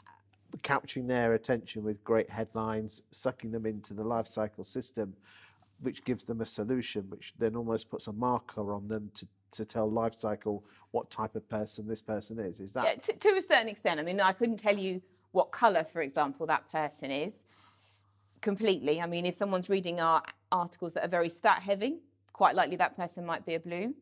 uh, 0.07 0.57
capturing 0.63 1.07
their 1.07 1.35
attention 1.35 1.83
with 1.83 2.03
great 2.05 2.31
headlines, 2.31 3.03
sucking 3.11 3.51
them 3.51 3.67
into 3.67 3.95
the 3.95 4.05
life 4.05 4.29
cycle 4.29 4.65
system, 4.65 5.15
which 5.81 6.05
gives 6.05 6.25
them 6.25 6.43
a 6.43 6.47
solution, 6.47 7.09
which 7.09 7.33
then 7.39 7.57
almost 7.57 7.89
puts 7.91 8.07
a 8.07 8.13
marker 8.13 8.73
on 8.73 8.87
them 8.87 9.11
to, 9.15 9.27
to 9.53 9.65
tell 9.65 9.91
life 9.91 10.15
cycle 10.15 10.63
what 10.91 11.11
type 11.11 11.35
of 11.35 11.49
person 11.49 11.89
this 11.89 12.03
person 12.03 12.39
is. 12.39 12.61
Is 12.61 12.73
that 12.75 12.85
Yeah, 12.85 12.95
to, 12.95 13.13
to 13.15 13.29
a 13.39 13.43
certain 13.43 13.69
extent. 13.69 13.99
I 13.99 14.03
mean, 14.03 14.21
I 14.21 14.33
couldn't 14.33 14.59
tell 14.59 14.77
you 14.77 15.01
what 15.33 15.51
colour, 15.53 15.85
for 15.85 16.03
example, 16.03 16.47
that 16.47 16.71
person 16.71 17.11
is 17.11 17.45
completely. 18.41 19.01
I 19.01 19.07
mean, 19.07 19.27
if 19.27 19.35
someone's 19.35 19.69
reading 19.69 20.01
our 20.01 20.23
articles 20.51 20.95
that 20.95 21.05
are 21.05 21.09
very 21.09 21.29
stat 21.29 21.63
heavy, 21.63 22.01
quite 22.33 22.55
likely 22.55 22.77
that 22.77 22.97
person 22.97 23.27
might 23.27 23.45
be 23.45 23.55
a 23.55 23.61
blue. 23.61 23.95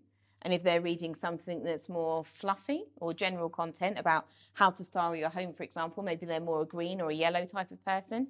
And 0.42 0.54
if 0.54 0.62
they're 0.62 0.80
reading 0.80 1.14
something 1.14 1.64
that's 1.64 1.88
more 1.88 2.24
fluffy 2.24 2.84
or 2.96 3.12
general 3.12 3.48
content 3.48 3.98
about 3.98 4.26
how 4.54 4.70
to 4.70 4.84
style 4.84 5.16
your 5.16 5.30
home, 5.30 5.52
for 5.52 5.64
example, 5.64 6.02
maybe 6.02 6.26
they're 6.26 6.38
more 6.38 6.62
a 6.62 6.64
green 6.64 7.00
or 7.00 7.10
a 7.10 7.14
yellow 7.14 7.44
type 7.44 7.70
of 7.72 7.84
person. 7.84 8.28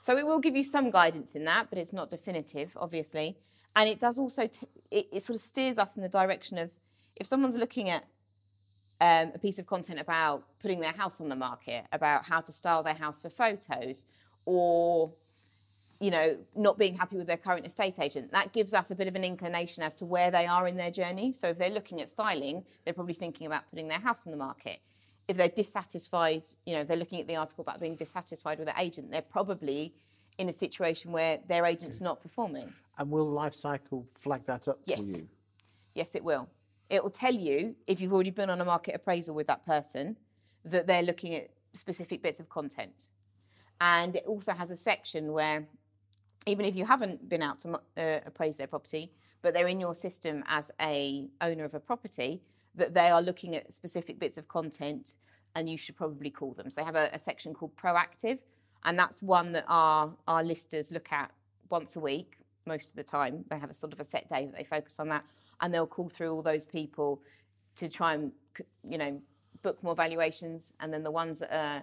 So 0.00 0.18
it 0.18 0.26
will 0.26 0.40
give 0.40 0.56
you 0.56 0.64
some 0.64 0.90
guidance 0.90 1.34
in 1.34 1.44
that, 1.44 1.70
but 1.70 1.78
it's 1.78 1.92
not 1.92 2.10
definitive, 2.10 2.76
obviously. 2.76 3.38
And 3.76 3.88
it 3.88 4.00
does 4.00 4.18
also, 4.18 4.48
t- 4.48 4.66
it, 4.90 5.06
it 5.12 5.22
sort 5.22 5.36
of 5.36 5.42
steers 5.42 5.78
us 5.78 5.96
in 5.96 6.02
the 6.02 6.08
direction 6.08 6.58
of 6.58 6.70
if 7.16 7.26
someone's 7.26 7.54
looking 7.54 7.88
at 7.88 8.04
um, 9.00 9.32
a 9.34 9.38
piece 9.38 9.58
of 9.58 9.66
content 9.66 10.00
about 10.00 10.44
putting 10.60 10.80
their 10.80 10.92
house 10.92 11.20
on 11.20 11.28
the 11.28 11.36
market, 11.36 11.84
about 11.92 12.24
how 12.24 12.40
to 12.40 12.52
style 12.52 12.82
their 12.82 12.94
house 12.94 13.20
for 13.20 13.30
photos, 13.30 14.04
or 14.44 15.12
you 16.04 16.10
know, 16.10 16.36
not 16.54 16.76
being 16.76 16.94
happy 16.94 17.16
with 17.16 17.26
their 17.26 17.38
current 17.38 17.64
estate 17.64 17.98
agent. 17.98 18.30
That 18.30 18.52
gives 18.52 18.74
us 18.74 18.90
a 18.90 18.94
bit 18.94 19.08
of 19.08 19.14
an 19.14 19.24
inclination 19.24 19.82
as 19.82 19.94
to 19.94 20.04
where 20.04 20.30
they 20.30 20.44
are 20.46 20.68
in 20.68 20.76
their 20.76 20.90
journey. 20.90 21.32
So 21.32 21.48
if 21.48 21.56
they're 21.56 21.70
looking 21.70 22.02
at 22.02 22.10
styling, 22.10 22.62
they're 22.84 22.92
probably 22.92 23.14
thinking 23.14 23.46
about 23.46 23.62
putting 23.70 23.88
their 23.88 24.00
house 24.00 24.20
on 24.26 24.30
the 24.30 24.36
market. 24.36 24.80
If 25.28 25.38
they're 25.38 25.48
dissatisfied, 25.48 26.44
you 26.66 26.74
know, 26.74 26.84
they're 26.84 26.98
looking 26.98 27.22
at 27.22 27.26
the 27.26 27.36
article 27.36 27.62
about 27.62 27.80
being 27.80 27.96
dissatisfied 27.96 28.58
with 28.58 28.66
their 28.66 28.76
agent, 28.78 29.10
they're 29.10 29.22
probably 29.22 29.94
in 30.36 30.50
a 30.50 30.52
situation 30.52 31.10
where 31.10 31.38
their 31.48 31.64
agent's 31.64 32.02
not 32.02 32.20
performing. 32.20 32.70
And 32.98 33.10
will 33.10 33.30
Life 33.30 33.54
Cycle 33.54 34.06
flag 34.20 34.42
that 34.44 34.68
up 34.68 34.80
Yes. 34.84 34.98
for 34.98 35.04
you? 35.06 35.26
Yes, 35.94 36.14
it 36.14 36.22
will. 36.22 36.50
It 36.90 37.02
will 37.02 37.16
tell 37.24 37.34
you 37.34 37.76
if 37.86 37.98
you've 37.98 38.12
already 38.12 38.30
been 38.30 38.50
on 38.50 38.60
a 38.60 38.64
market 38.66 38.94
appraisal 38.94 39.34
with 39.34 39.46
that 39.46 39.64
person 39.64 40.18
that 40.66 40.86
they're 40.86 41.02
looking 41.02 41.34
at 41.34 41.48
specific 41.72 42.22
bits 42.22 42.40
of 42.40 42.50
content. 42.50 43.06
And 43.80 44.16
it 44.16 44.26
also 44.26 44.52
has 44.52 44.70
a 44.70 44.76
section 44.76 45.32
where 45.32 45.66
even 46.46 46.64
if 46.66 46.76
you 46.76 46.84
haven't 46.84 47.28
been 47.28 47.42
out 47.42 47.60
to 47.60 47.80
uh, 47.96 48.20
appraise 48.26 48.56
their 48.56 48.66
property, 48.66 49.10
but 49.42 49.54
they're 49.54 49.68
in 49.68 49.80
your 49.80 49.94
system 49.94 50.42
as 50.46 50.70
a 50.80 51.28
owner 51.40 51.64
of 51.64 51.74
a 51.74 51.80
property, 51.80 52.40
that 52.74 52.94
they 52.94 53.08
are 53.08 53.22
looking 53.22 53.54
at 53.54 53.72
specific 53.72 54.18
bits 54.18 54.36
of 54.36 54.48
content 54.48 55.14
and 55.54 55.68
you 55.68 55.78
should 55.78 55.96
probably 55.96 56.30
call 56.30 56.52
them. 56.52 56.70
So 56.70 56.80
they 56.80 56.84
have 56.84 56.96
a, 56.96 57.10
a 57.12 57.18
section 57.18 57.54
called 57.54 57.76
proactive, 57.76 58.38
and 58.84 58.98
that's 58.98 59.22
one 59.22 59.52
that 59.52 59.64
our, 59.68 60.12
our 60.26 60.42
listers 60.42 60.90
look 60.90 61.12
at 61.12 61.30
once 61.70 61.96
a 61.96 62.00
week, 62.00 62.38
most 62.66 62.90
of 62.90 62.96
the 62.96 63.04
time. 63.04 63.44
They 63.48 63.58
have 63.58 63.70
a 63.70 63.74
sort 63.74 63.92
of 63.92 64.00
a 64.00 64.04
set 64.04 64.28
day 64.28 64.46
that 64.46 64.56
they 64.56 64.64
focus 64.64 64.98
on 64.98 65.08
that, 65.10 65.24
and 65.60 65.72
they'll 65.72 65.86
call 65.86 66.08
through 66.08 66.32
all 66.32 66.42
those 66.42 66.66
people 66.66 67.20
to 67.76 67.88
try 67.88 68.14
and, 68.14 68.32
you 68.88 68.98
know, 68.98 69.20
book 69.62 69.82
more 69.82 69.94
valuations, 69.94 70.72
and 70.80 70.92
then 70.92 71.02
the 71.02 71.10
ones 71.10 71.38
that 71.38 71.54
are 71.54 71.82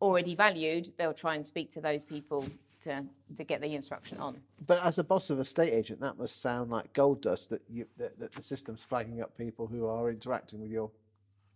already 0.00 0.34
valued, 0.34 0.92
they'll 0.96 1.12
try 1.12 1.34
and 1.34 1.46
speak 1.46 1.72
to 1.72 1.80
those 1.80 2.04
people 2.04 2.46
to, 2.82 3.04
to 3.36 3.44
get 3.44 3.60
the 3.60 3.74
instruction 3.74 4.18
on. 4.18 4.38
But 4.66 4.84
as 4.84 4.98
a 4.98 5.04
boss 5.04 5.30
of 5.30 5.38
a 5.38 5.44
state 5.44 5.72
agent, 5.72 6.00
that 6.00 6.18
must 6.18 6.40
sound 6.40 6.70
like 6.70 6.92
gold 6.92 7.22
dust 7.22 7.50
that, 7.50 7.62
you, 7.68 7.86
that, 7.98 8.18
that 8.18 8.32
the 8.32 8.42
system's 8.42 8.84
flagging 8.84 9.22
up 9.22 9.36
people 9.36 9.66
who 9.66 9.86
are 9.86 10.10
interacting 10.10 10.60
with 10.60 10.70
your. 10.70 10.90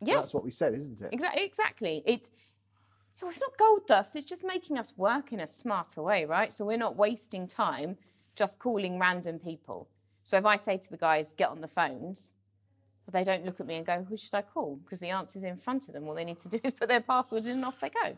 Yes, 0.02 0.16
That's 0.16 0.34
what 0.34 0.44
we 0.44 0.50
said, 0.50 0.74
isn't 0.74 1.00
it? 1.00 1.08
Exactly. 1.12 1.42
Exactly. 1.42 2.02
It's 2.04 2.30
well, 3.20 3.30
it's 3.30 3.40
not 3.40 3.56
gold 3.56 3.86
dust. 3.86 4.14
It's 4.14 4.26
just 4.26 4.44
making 4.44 4.78
us 4.78 4.92
work 4.96 5.32
in 5.32 5.40
a 5.40 5.46
smarter 5.46 6.02
way, 6.02 6.26
right? 6.26 6.52
So 6.52 6.64
we're 6.66 6.76
not 6.76 6.96
wasting 6.96 7.48
time 7.48 7.96
just 8.34 8.58
calling 8.58 8.98
random 8.98 9.38
people. 9.38 9.88
So 10.24 10.36
if 10.36 10.44
I 10.44 10.56
say 10.58 10.76
to 10.76 10.90
the 10.90 10.98
guys, 10.98 11.32
get 11.32 11.48
on 11.48 11.60
the 11.60 11.68
phones, 11.68 12.34
they 13.10 13.24
don't 13.24 13.44
look 13.46 13.60
at 13.60 13.66
me 13.66 13.76
and 13.76 13.86
go, 13.86 14.04
who 14.08 14.16
should 14.16 14.34
I 14.34 14.42
call? 14.42 14.76
Because 14.84 15.00
the 15.00 15.10
answer's 15.10 15.44
in 15.44 15.56
front 15.56 15.88
of 15.88 15.94
them. 15.94 16.06
All 16.06 16.14
they 16.14 16.24
need 16.24 16.38
to 16.40 16.48
do 16.48 16.60
is 16.62 16.72
put 16.72 16.88
their 16.88 17.00
password 17.00 17.44
in 17.46 17.52
and 17.52 17.64
off 17.64 17.80
they 17.80 17.88
go. 17.88 18.16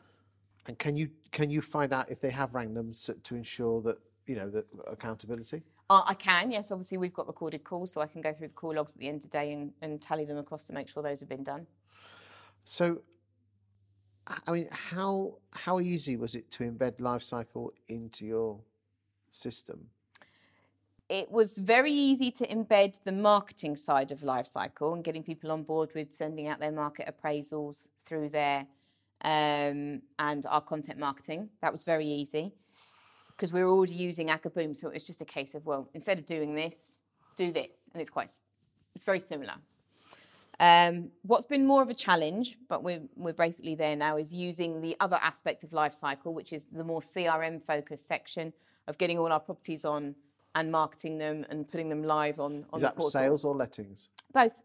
And 0.68 0.78
can 0.78 0.96
you 0.96 1.08
can 1.32 1.50
you 1.50 1.62
find 1.62 1.92
out 1.92 2.10
if 2.10 2.20
they 2.20 2.30
have 2.30 2.54
rang 2.54 2.74
them 2.74 2.92
so, 2.92 3.14
to 3.24 3.34
ensure 3.34 3.80
that 3.82 3.98
you 4.26 4.36
know 4.36 4.50
that 4.50 4.66
accountability? 4.86 5.62
Uh, 5.90 6.02
I 6.04 6.12
can, 6.12 6.50
yes. 6.50 6.70
Obviously, 6.70 6.98
we've 6.98 7.14
got 7.14 7.26
recorded 7.26 7.64
calls, 7.64 7.90
so 7.90 8.02
I 8.02 8.06
can 8.06 8.20
go 8.20 8.34
through 8.34 8.48
the 8.48 8.54
call 8.54 8.74
logs 8.74 8.92
at 8.92 8.98
the 8.98 9.08
end 9.08 9.16
of 9.16 9.22
the 9.22 9.28
day 9.28 9.52
and, 9.54 9.72
and 9.80 10.00
tally 10.02 10.26
them 10.26 10.36
across 10.36 10.64
to 10.64 10.74
make 10.74 10.86
sure 10.86 11.02
those 11.02 11.20
have 11.20 11.28
been 11.30 11.42
done. 11.42 11.66
So, 12.66 13.00
I- 14.26 14.52
mean, 14.52 14.68
how 14.70 15.38
how 15.52 15.80
easy 15.80 16.16
was 16.16 16.34
it 16.34 16.50
to 16.52 16.64
embed 16.70 17.00
life 17.00 17.22
cycle 17.22 17.72
into 17.88 18.26
your 18.26 18.60
system? 19.32 19.88
it 21.08 21.30
was 21.30 21.56
very 21.56 21.90
easy 21.90 22.30
to 22.30 22.46
embed 22.48 22.98
the 23.04 23.12
marketing 23.12 23.74
side 23.74 24.12
of 24.12 24.22
life 24.22 24.46
cycle 24.46 24.92
and 24.92 25.02
getting 25.02 25.22
people 25.22 25.50
on 25.50 25.62
board 25.62 25.90
with 25.94 26.12
sending 26.12 26.48
out 26.48 26.60
their 26.60 26.70
market 26.70 27.08
appraisals 27.08 27.88
through 28.04 28.28
there 28.28 28.66
um, 29.22 30.02
and 30.18 30.46
our 30.46 30.60
content 30.60 30.98
marketing. 30.98 31.48
That 31.62 31.72
was 31.72 31.84
very 31.84 32.06
easy 32.06 32.52
because 33.30 33.52
we 33.52 33.62
were 33.62 33.70
already 33.70 33.94
using 33.94 34.28
Acaboom, 34.28 34.76
so 34.76 34.88
it 34.88 34.94
was 34.94 35.04
just 35.04 35.20
a 35.20 35.24
case 35.24 35.54
of 35.54 35.64
well, 35.66 35.88
instead 35.94 36.18
of 36.18 36.26
doing 36.26 36.54
this, 36.54 36.98
do 37.36 37.52
this, 37.52 37.88
and 37.92 38.00
it's 38.00 38.10
quite 38.10 38.30
it's 38.94 39.04
very 39.04 39.20
similar. 39.20 39.54
Um, 40.60 41.10
what's 41.22 41.46
been 41.46 41.66
more 41.66 41.82
of 41.82 41.88
a 41.88 41.94
challenge, 41.94 42.58
but 42.68 42.82
we're, 42.82 43.02
we're 43.14 43.32
basically 43.32 43.76
there 43.76 43.94
now, 43.94 44.16
is 44.16 44.32
using 44.32 44.80
the 44.80 44.96
other 44.98 45.18
aspect 45.22 45.62
of 45.62 45.72
life 45.72 45.94
cycle, 45.94 46.34
which 46.34 46.52
is 46.52 46.66
the 46.72 46.82
more 46.82 47.00
CRM 47.00 47.62
focused 47.64 48.08
section 48.08 48.52
of 48.88 48.98
getting 48.98 49.18
all 49.18 49.32
our 49.32 49.38
properties 49.38 49.84
on 49.84 50.16
and 50.56 50.72
marketing 50.72 51.18
them 51.18 51.46
and 51.50 51.70
putting 51.70 51.88
them 51.88 52.02
live 52.02 52.40
on, 52.40 52.64
on 52.72 52.80
Is 52.80 52.90
the 52.90 52.92
that 52.96 53.10
sales 53.12 53.44
or 53.44 53.54
lettings? 53.54 54.08
Both. 54.32 54.60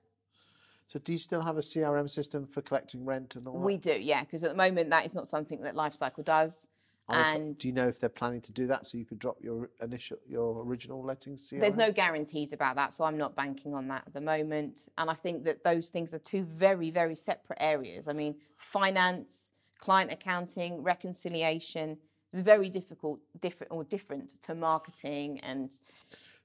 So, 0.94 1.00
do 1.00 1.12
you 1.12 1.18
still 1.18 1.42
have 1.42 1.58
a 1.58 1.62
CRM 1.62 2.08
system 2.08 2.46
for 2.46 2.62
collecting 2.62 3.04
rent 3.04 3.36
and 3.36 3.48
all 3.48 3.58
We 3.58 3.78
do, 3.78 3.94
yeah, 4.00 4.22
because 4.22 4.44
at 4.44 4.52
the 4.52 4.56
moment 4.56 4.92
that 4.92 5.08
is 5.08 5.16
not 5.16 5.28
something 5.28 5.60
that 5.64 5.76
Life 5.76 5.96
Cycle 5.96 6.22
does. 6.22 6.68
Oh, 7.10 7.16
that? 7.16 7.36
And- 7.36 7.58
do 7.58 7.68
you 7.68 7.74
know 7.74 7.88
if 7.88 8.00
they're 8.00 8.10
planning 8.10 8.42
to 8.42 8.52
do 8.52 8.68
that 8.68 8.86
so 8.86 9.00
you 9.00 9.06
could 9.06 9.18
drop 9.18 9.38
your 9.42 9.72
initial 9.82 10.18
your 10.28 10.64
original 10.64 11.04
letting 11.04 11.36
CRM? 11.36 11.62
There's 11.62 11.78
no 11.78 11.92
guarantees 11.92 12.54
about 12.54 12.76
that, 12.76 12.94
so 12.94 13.06
I'm 13.06 13.18
not 13.18 13.36
banking 13.36 13.74
on 13.74 13.88
that 13.88 14.04
at 14.06 14.14
the 14.14 14.22
moment. 14.22 14.88
And 15.00 15.10
I 15.10 15.16
think 15.16 15.46
that 15.46 15.64
those 15.64 15.90
things 15.90 16.14
are 16.14 16.20
two 16.20 16.44
very, 16.44 16.92
very 16.92 17.16
separate 17.16 17.58
areas. 17.60 18.08
I 18.08 18.14
mean, 18.14 18.36
finance, 18.58 19.50
client 19.80 20.12
accounting, 20.12 20.84
reconciliation 20.84 21.98
is 22.32 22.42
very 22.42 22.70
difficult, 22.70 23.20
different 23.42 23.72
or 23.72 23.84
different 23.84 24.40
to 24.44 24.54
marketing 24.54 25.40
and 25.40 25.72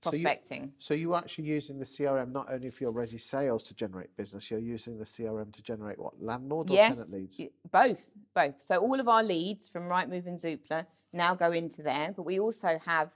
So 0.02 0.12
you- 0.12 0.22
prospecting. 0.22 0.72
So 0.78 0.94
you're 0.94 1.16
actually 1.16 1.44
using 1.44 1.78
the 1.78 1.84
CRM 1.84 2.30
not 2.32 2.52
only 2.52 2.70
for 2.70 2.84
your 2.84 2.92
resi 2.92 3.20
sales 3.20 3.64
to 3.64 3.74
generate 3.74 4.16
business, 4.16 4.50
you're 4.50 4.60
using 4.60 4.96
the 4.98 5.04
CRM 5.04 5.52
to 5.52 5.62
generate 5.62 5.98
what 5.98 6.20
landlord 6.22 6.70
or 6.70 6.74
yes, 6.74 6.96
tenant 6.96 7.12
leads. 7.12 7.40
both, 7.70 8.10
both. 8.34 8.60
So 8.60 8.78
all 8.78 9.00
of 9.00 9.08
our 9.08 9.22
leads 9.24 9.68
from 9.68 9.84
Rightmove 9.84 10.26
and 10.26 10.38
Zoopla 10.38 10.86
now 11.12 11.34
go 11.34 11.52
into 11.52 11.82
there, 11.82 12.12
but 12.14 12.22
we 12.22 12.38
also 12.38 12.78
have. 12.84 13.10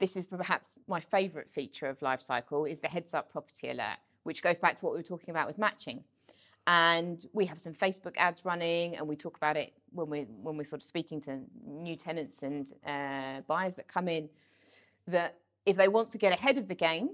This 0.00 0.16
is 0.16 0.26
perhaps 0.26 0.78
my 0.88 0.98
favourite 0.98 1.50
feature 1.50 1.86
of 1.86 2.00
Lifecycle 2.00 2.68
is 2.68 2.80
the 2.80 2.88
heads 2.88 3.12
up 3.12 3.30
property 3.30 3.68
alert, 3.68 3.98
which 4.22 4.42
goes 4.42 4.58
back 4.58 4.76
to 4.76 4.84
what 4.86 4.94
we 4.94 4.98
were 4.98 5.04
talking 5.04 5.28
about 5.30 5.46
with 5.46 5.58
matching. 5.58 6.02
And 6.66 7.22
we 7.34 7.44
have 7.44 7.60
some 7.60 7.74
Facebook 7.74 8.16
ads 8.16 8.46
running, 8.46 8.96
and 8.96 9.06
we 9.06 9.14
talk 9.14 9.36
about 9.36 9.58
it 9.58 9.74
when 9.92 10.08
we're 10.08 10.24
when 10.24 10.56
we're 10.56 10.64
sort 10.64 10.80
of 10.80 10.86
speaking 10.86 11.20
to 11.22 11.40
new 11.66 11.96
tenants 11.96 12.42
and 12.42 12.72
uh, 12.84 13.42
buyers 13.46 13.74
that 13.76 13.86
come 13.88 14.08
in. 14.08 14.28
That 15.06 15.36
if 15.66 15.76
they 15.76 15.88
want 15.88 16.10
to 16.12 16.18
get 16.18 16.32
ahead 16.32 16.58
of 16.58 16.68
the 16.68 16.74
game, 16.74 17.10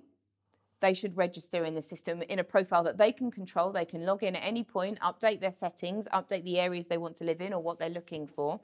they 0.81 0.95
should 0.95 1.17
register 1.17 1.65
in 1.65 1.75
the 1.75 1.83
system 1.83 2.23
in 2.23 2.39
a 2.39 2.45
profile 2.45 2.85
that 2.85 2.99
they 2.99 3.13
can 3.13 3.31
control. 3.31 3.73
They 3.73 3.85
can 3.85 4.05
log 4.05 4.23
in 4.23 4.37
at 4.37 4.43
any 4.45 4.63
point, 4.63 4.99
update 5.01 5.41
their 5.41 5.53
settings, 5.53 6.07
update 6.13 6.45
the 6.45 6.59
areas 6.59 6.89
they 6.89 6.99
want 6.99 7.17
to 7.17 7.25
live 7.25 7.41
in 7.41 7.53
or 7.53 7.63
what 7.63 7.79
they're 7.79 7.89
looking 7.89 8.27
for. 8.27 8.61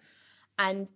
And 0.59 0.91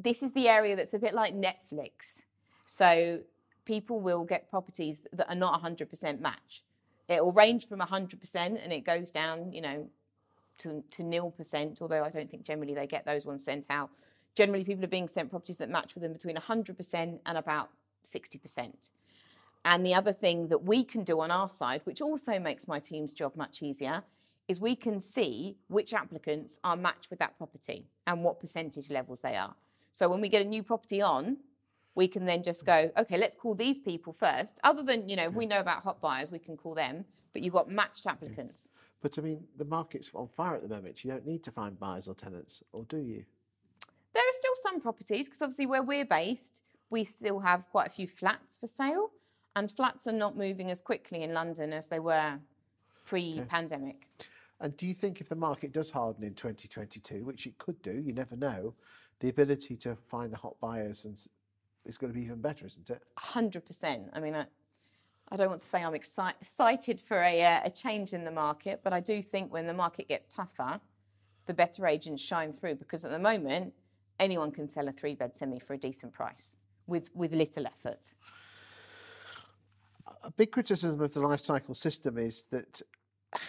this 0.00 0.22
is 0.22 0.32
the 0.32 0.48
area 0.48 0.74
that's 0.74 0.94
a 0.94 0.98
bit 0.98 1.14
like 1.14 1.34
Netflix. 1.34 2.22
So 2.66 3.20
people 3.64 4.00
will 4.00 4.24
get 4.24 4.50
properties 4.50 5.02
that 5.12 5.28
are 5.28 5.36
not 5.36 5.62
100% 5.62 6.20
match. 6.20 6.62
It 7.08 7.22
will 7.22 7.32
range 7.32 7.68
from 7.68 7.80
100% 7.80 8.34
and 8.34 8.72
it 8.72 8.84
goes 8.84 9.10
down, 9.10 9.52
you 9.52 9.60
know, 9.60 9.88
to, 10.58 10.82
to 10.92 11.02
nil 11.02 11.30
percent, 11.30 11.78
although 11.80 12.02
I 12.02 12.10
don't 12.10 12.30
think 12.30 12.44
generally 12.44 12.74
they 12.74 12.86
get 12.86 13.04
those 13.04 13.26
ones 13.26 13.44
sent 13.44 13.66
out. 13.68 13.90
Generally, 14.34 14.64
people 14.64 14.84
are 14.84 14.88
being 14.88 15.08
sent 15.08 15.30
properties 15.30 15.58
that 15.58 15.68
match 15.68 15.94
with 15.94 16.02
them 16.02 16.12
between 16.12 16.36
100% 16.36 17.18
and 17.26 17.38
about 17.38 17.70
60%. 18.04 18.90
And 19.64 19.86
the 19.86 19.94
other 19.94 20.12
thing 20.12 20.48
that 20.48 20.64
we 20.64 20.82
can 20.82 21.04
do 21.04 21.20
on 21.20 21.30
our 21.30 21.48
side, 21.48 21.82
which 21.84 22.00
also 22.00 22.38
makes 22.38 22.66
my 22.66 22.80
team's 22.80 23.12
job 23.12 23.36
much 23.36 23.62
easier, 23.62 24.02
is 24.48 24.60
we 24.60 24.74
can 24.74 25.00
see 25.00 25.56
which 25.68 25.94
applicants 25.94 26.58
are 26.64 26.76
matched 26.76 27.10
with 27.10 27.18
that 27.20 27.36
property 27.38 27.86
and 28.06 28.24
what 28.24 28.40
percentage 28.40 28.90
levels 28.90 29.20
they 29.20 29.36
are. 29.36 29.54
So 29.92 30.08
when 30.08 30.20
we 30.20 30.28
get 30.28 30.44
a 30.44 30.48
new 30.48 30.62
property 30.62 31.00
on, 31.00 31.36
we 31.94 32.08
can 32.08 32.24
then 32.24 32.42
just 32.42 32.64
go, 32.64 32.90
okay, 32.96 33.18
let's 33.18 33.36
call 33.36 33.54
these 33.54 33.78
people 33.78 34.12
first. 34.12 34.58
Other 34.64 34.82
than, 34.82 35.08
you 35.08 35.16
know, 35.16 35.26
if 35.26 35.34
we 35.34 35.46
know 35.46 35.60
about 35.60 35.82
hot 35.82 36.00
buyers, 36.00 36.30
we 36.30 36.38
can 36.38 36.56
call 36.56 36.74
them, 36.74 37.04
but 37.32 37.42
you've 37.42 37.52
got 37.52 37.70
matched 37.70 38.06
applicants. 38.06 38.66
But 39.02 39.18
I 39.18 39.22
mean, 39.22 39.44
the 39.58 39.64
market's 39.64 40.10
on 40.14 40.28
fire 40.28 40.54
at 40.54 40.62
the 40.62 40.68
moment. 40.68 41.04
You 41.04 41.10
don't 41.10 41.26
need 41.26 41.42
to 41.44 41.50
find 41.50 41.78
buyers 41.78 42.08
or 42.08 42.14
tenants, 42.14 42.62
or 42.72 42.84
do 42.84 42.98
you? 42.98 43.24
There 44.14 44.22
are 44.22 44.38
still 44.38 44.54
some 44.62 44.80
properties 44.80 45.26
because 45.26 45.42
obviously 45.42 45.66
where 45.66 45.82
we're 45.82 46.04
based, 46.04 46.62
we 46.92 47.02
still 47.02 47.40
have 47.40 47.66
quite 47.70 47.88
a 47.88 47.90
few 47.90 48.06
flats 48.06 48.58
for 48.58 48.68
sale, 48.68 49.10
and 49.56 49.70
flats 49.70 50.06
are 50.06 50.12
not 50.12 50.36
moving 50.36 50.70
as 50.70 50.80
quickly 50.80 51.22
in 51.22 51.32
London 51.32 51.72
as 51.72 51.88
they 51.88 51.98
were 51.98 52.38
pre-pandemic. 53.06 54.06
And 54.60 54.76
do 54.76 54.86
you 54.86 54.94
think 54.94 55.20
if 55.20 55.28
the 55.28 55.34
market 55.34 55.72
does 55.72 55.90
harden 55.90 56.22
in 56.22 56.34
2022, 56.34 57.24
which 57.24 57.46
it 57.46 57.58
could 57.58 57.80
do, 57.82 57.92
you 57.92 58.12
never 58.12 58.36
know, 58.36 58.74
the 59.18 59.28
ability 59.28 59.76
to 59.78 59.96
find 60.08 60.32
the 60.32 60.36
hot 60.36 60.54
buyers 60.60 61.04
and 61.06 61.20
is 61.84 61.98
going 61.98 62.12
to 62.12 62.18
be 62.18 62.24
even 62.24 62.40
better, 62.40 62.66
isn't 62.66 62.90
it? 62.90 63.02
Hundred 63.18 63.64
percent. 63.64 64.04
I 64.12 64.20
mean, 64.20 64.34
I, 64.34 64.46
I 65.30 65.36
don't 65.36 65.48
want 65.48 65.60
to 65.62 65.66
say 65.66 65.82
I'm 65.82 65.94
exci- 65.94 66.34
excited 66.40 67.00
for 67.00 67.20
a, 67.22 67.42
uh, 67.42 67.60
a 67.64 67.70
change 67.70 68.12
in 68.12 68.24
the 68.24 68.30
market, 68.30 68.80
but 68.84 68.92
I 68.92 69.00
do 69.00 69.20
think 69.22 69.52
when 69.52 69.66
the 69.66 69.74
market 69.74 70.08
gets 70.08 70.28
tougher, 70.28 70.80
the 71.46 71.54
better 71.54 71.86
agents 71.86 72.22
shine 72.22 72.52
through 72.52 72.76
because 72.76 73.04
at 73.04 73.10
the 73.10 73.18
moment, 73.18 73.72
anyone 74.20 74.52
can 74.52 74.68
sell 74.68 74.86
a 74.86 74.92
three-bed 74.92 75.36
semi 75.36 75.58
for 75.58 75.72
a 75.72 75.78
decent 75.78 76.12
price 76.12 76.54
with 76.86 77.10
with 77.14 77.32
little 77.32 77.66
effort. 77.66 78.10
A 80.24 80.30
big 80.30 80.52
criticism 80.52 81.00
of 81.00 81.14
the 81.14 81.20
life 81.20 81.40
cycle 81.40 81.74
system 81.74 82.18
is 82.18 82.44
that 82.50 82.82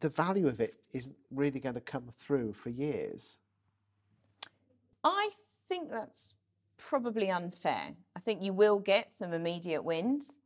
the 0.00 0.08
value 0.08 0.48
of 0.48 0.60
it 0.60 0.74
isn't 0.92 1.16
really 1.30 1.60
going 1.60 1.74
to 1.74 1.80
come 1.80 2.08
through 2.18 2.52
for 2.52 2.70
years. 2.70 3.38
I 5.04 5.30
think 5.68 5.90
that's 5.90 6.34
probably 6.76 7.30
unfair. 7.30 7.94
I 8.16 8.20
think 8.20 8.42
you 8.42 8.52
will 8.52 8.78
get 8.78 9.10
some 9.10 9.32
immediate 9.32 9.82
wins, 9.82 10.38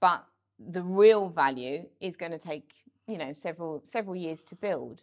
but 0.00 0.24
the 0.58 0.82
real 0.82 1.28
value 1.28 1.86
is 2.00 2.16
going 2.16 2.32
to 2.32 2.38
take 2.38 2.72
you 3.06 3.18
know 3.18 3.32
several 3.32 3.80
several 3.84 4.16
years 4.16 4.42
to 4.44 4.54
build. 4.54 5.02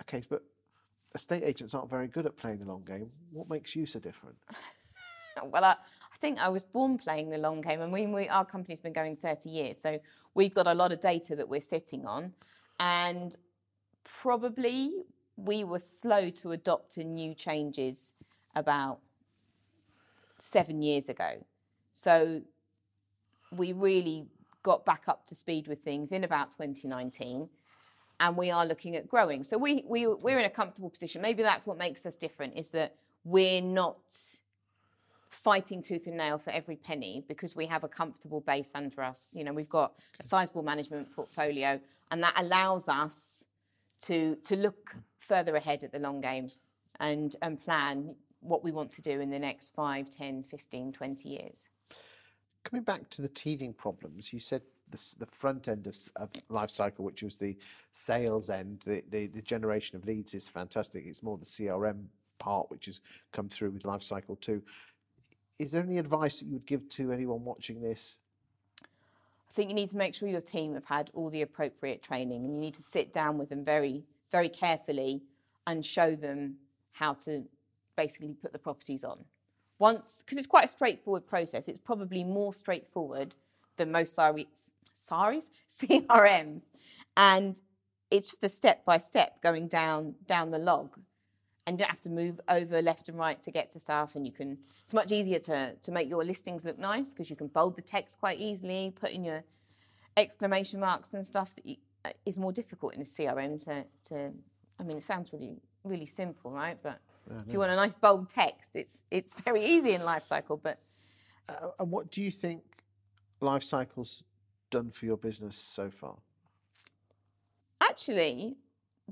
Okay, 0.00 0.22
but 0.28 0.42
estate 1.14 1.42
agents 1.44 1.74
aren't 1.74 1.90
very 1.90 2.08
good 2.08 2.26
at 2.26 2.36
playing 2.36 2.58
the 2.58 2.64
long 2.64 2.82
game. 2.84 3.10
What 3.32 3.48
makes 3.48 3.76
you 3.76 3.86
so 3.86 3.98
different? 3.98 4.36
well, 5.44 5.64
I, 5.64 5.72
I 5.72 6.16
think 6.20 6.38
I 6.38 6.48
was 6.48 6.62
born 6.62 6.98
playing 6.98 7.30
the 7.30 7.38
long 7.38 7.60
game. 7.60 7.80
I 7.80 7.86
mean, 7.86 8.12
we, 8.12 8.28
our 8.28 8.44
company's 8.44 8.80
been 8.80 8.92
going 8.92 9.16
30 9.16 9.48
years, 9.48 9.78
so 9.80 9.98
we've 10.34 10.54
got 10.54 10.66
a 10.66 10.74
lot 10.74 10.92
of 10.92 11.00
data 11.00 11.36
that 11.36 11.48
we're 11.48 11.60
sitting 11.60 12.06
on, 12.06 12.32
and 12.80 13.36
probably 14.04 14.92
we 15.36 15.64
were 15.64 15.78
slow 15.78 16.30
to 16.30 16.52
adopt 16.52 16.92
to 16.92 17.04
new 17.04 17.34
changes 17.34 18.12
about 18.54 19.00
seven 20.38 20.82
years 20.82 21.08
ago. 21.08 21.44
So 21.94 22.42
we 23.50 23.72
really 23.72 24.26
got 24.62 24.84
back 24.84 25.04
up 25.08 25.26
to 25.26 25.34
speed 25.34 25.66
with 25.66 25.82
things 25.82 26.12
in 26.12 26.24
about 26.24 26.52
2019 26.52 27.48
and 28.22 28.36
we 28.36 28.52
are 28.52 28.64
looking 28.64 28.94
at 28.94 29.08
growing. 29.08 29.42
So 29.42 29.58
we, 29.58 29.84
we, 29.86 30.06
we're 30.06 30.38
in 30.38 30.44
a 30.44 30.50
comfortable 30.50 30.88
position. 30.88 31.20
Maybe 31.20 31.42
that's 31.42 31.66
what 31.66 31.76
makes 31.76 32.06
us 32.06 32.14
different 32.14 32.56
is 32.56 32.70
that 32.70 32.94
we're 33.24 33.60
not 33.60 33.98
fighting 35.28 35.82
tooth 35.82 36.06
and 36.06 36.16
nail 36.16 36.38
for 36.38 36.50
every 36.50 36.76
penny 36.76 37.24
because 37.26 37.56
we 37.56 37.66
have 37.66 37.82
a 37.82 37.88
comfortable 37.88 38.40
base 38.40 38.70
under 38.76 39.02
us. 39.02 39.30
You 39.32 39.42
know, 39.42 39.52
we've 39.52 39.68
got 39.68 39.94
a 40.20 40.24
sizable 40.24 40.62
management 40.62 41.12
portfolio 41.16 41.80
and 42.12 42.22
that 42.22 42.34
allows 42.36 42.88
us 42.88 43.42
to, 44.02 44.36
to 44.44 44.54
look 44.54 44.94
further 45.18 45.56
ahead 45.56 45.82
at 45.82 45.90
the 45.90 45.98
long 45.98 46.20
game 46.20 46.48
and, 47.00 47.34
and 47.42 47.60
plan 47.60 48.14
what 48.38 48.62
we 48.62 48.70
want 48.70 48.92
to 48.92 49.02
do 49.02 49.20
in 49.20 49.30
the 49.30 49.38
next 49.38 49.74
5, 49.74 50.10
10, 50.10 50.44
15, 50.44 50.92
20 50.92 51.28
years. 51.28 51.68
Coming 52.62 52.84
back 52.84 53.10
to 53.10 53.22
the 53.22 53.28
teething 53.28 53.72
problems, 53.72 54.32
you 54.32 54.38
said 54.38 54.62
the, 54.92 55.14
the 55.18 55.26
front 55.26 55.68
end 55.68 55.86
of, 55.86 55.96
of, 56.16 56.30
life 56.48 56.70
cycle, 56.70 57.04
which 57.04 57.22
was 57.22 57.36
the 57.36 57.56
sales 57.92 58.50
end, 58.50 58.80
the, 58.84 59.02
the, 59.10 59.26
the, 59.28 59.42
generation 59.42 59.96
of 59.96 60.04
leads 60.04 60.34
is 60.34 60.48
fantastic. 60.48 61.04
It's 61.06 61.22
more 61.22 61.38
the 61.38 61.44
CRM 61.44 62.04
part 62.38 62.70
which 62.70 62.86
has 62.86 63.00
come 63.32 63.48
through 63.48 63.70
with 63.70 63.84
life 63.84 64.02
cycle 64.02 64.36
too. 64.36 64.62
Is 65.58 65.72
there 65.72 65.82
any 65.82 65.98
advice 65.98 66.38
that 66.38 66.46
you 66.46 66.54
would 66.54 66.66
give 66.66 66.88
to 66.90 67.12
anyone 67.12 67.44
watching 67.44 67.80
this? 67.80 68.18
I 68.82 69.54
think 69.54 69.68
you 69.68 69.74
need 69.74 69.90
to 69.90 69.96
make 69.96 70.14
sure 70.14 70.28
your 70.28 70.40
team 70.40 70.74
have 70.74 70.86
had 70.86 71.10
all 71.12 71.28
the 71.28 71.42
appropriate 71.42 72.02
training 72.02 72.44
and 72.44 72.54
you 72.54 72.60
need 72.60 72.74
to 72.74 72.82
sit 72.82 73.12
down 73.12 73.36
with 73.36 73.50
them 73.50 73.64
very, 73.64 74.02
very 74.30 74.48
carefully 74.48 75.22
and 75.66 75.84
show 75.84 76.14
them 76.14 76.56
how 76.92 77.14
to 77.14 77.44
basically 77.96 78.34
put 78.40 78.52
the 78.52 78.58
properties 78.58 79.04
on. 79.04 79.24
Once, 79.78 80.22
because 80.24 80.38
it's 80.38 80.46
quite 80.46 80.64
a 80.64 80.68
straightforward 80.68 81.26
process, 81.26 81.68
it's 81.68 81.80
probably 81.80 82.24
more 82.24 82.54
straightforward 82.54 83.34
than 83.76 83.92
most 83.92 84.14
saris? 85.08 85.46
CRMs. 85.82 86.64
And 87.16 87.60
it's 88.10 88.30
just 88.30 88.44
a 88.44 88.48
step 88.48 88.84
by 88.84 88.98
step 88.98 89.42
going 89.42 89.68
down 89.68 90.14
down 90.26 90.50
the 90.50 90.58
log. 90.58 90.98
And 91.66 91.78
you 91.78 91.84
don't 91.84 91.90
have 91.90 92.00
to 92.02 92.10
move 92.10 92.40
over 92.48 92.82
left 92.82 93.08
and 93.08 93.16
right 93.16 93.40
to 93.44 93.50
get 93.52 93.70
to 93.72 93.78
stuff. 93.78 94.16
And 94.16 94.26
you 94.26 94.32
can, 94.32 94.58
it's 94.84 94.92
much 94.92 95.12
easier 95.12 95.38
to, 95.40 95.74
to 95.76 95.92
make 95.92 96.08
your 96.08 96.24
listings 96.24 96.64
look 96.64 96.76
nice 96.76 97.10
because 97.10 97.30
you 97.30 97.36
can 97.36 97.46
bold 97.46 97.76
the 97.76 97.82
text 97.82 98.18
quite 98.18 98.40
easily, 98.40 98.92
put 99.00 99.12
in 99.12 99.22
your 99.22 99.44
exclamation 100.16 100.80
marks 100.80 101.12
and 101.12 101.24
stuff 101.24 101.54
that 101.54 101.64
you, 101.64 101.76
uh, 102.04 102.10
is 102.26 102.36
more 102.36 102.52
difficult 102.52 102.94
in 102.94 103.00
a 103.00 103.04
CRM 103.04 103.62
to, 103.64 103.84
to, 104.08 104.32
I 104.80 104.82
mean, 104.82 104.96
it 104.96 105.04
sounds 105.04 105.32
really, 105.32 105.62
really 105.84 106.06
simple, 106.06 106.50
right? 106.50 106.76
But 106.82 106.98
if 107.46 107.52
you 107.52 107.58
want 107.58 107.70
a 107.70 107.76
nice 107.76 107.94
bold 107.94 108.28
text, 108.28 108.72
it's 108.74 109.02
it's 109.10 109.34
very 109.44 109.64
easy 109.64 109.92
in 109.92 110.02
life 110.02 110.24
cycle. 110.24 110.56
But 110.56 110.78
uh, 111.48 111.68
and 111.78 111.90
what 111.90 112.10
do 112.10 112.20
you 112.20 112.30
think 112.30 112.62
life 113.40 113.62
cycles 113.62 114.22
done 114.72 114.90
for 114.90 115.06
your 115.06 115.16
business 115.16 115.56
so 115.56 115.90
far? 115.90 116.16
Actually, 117.80 118.56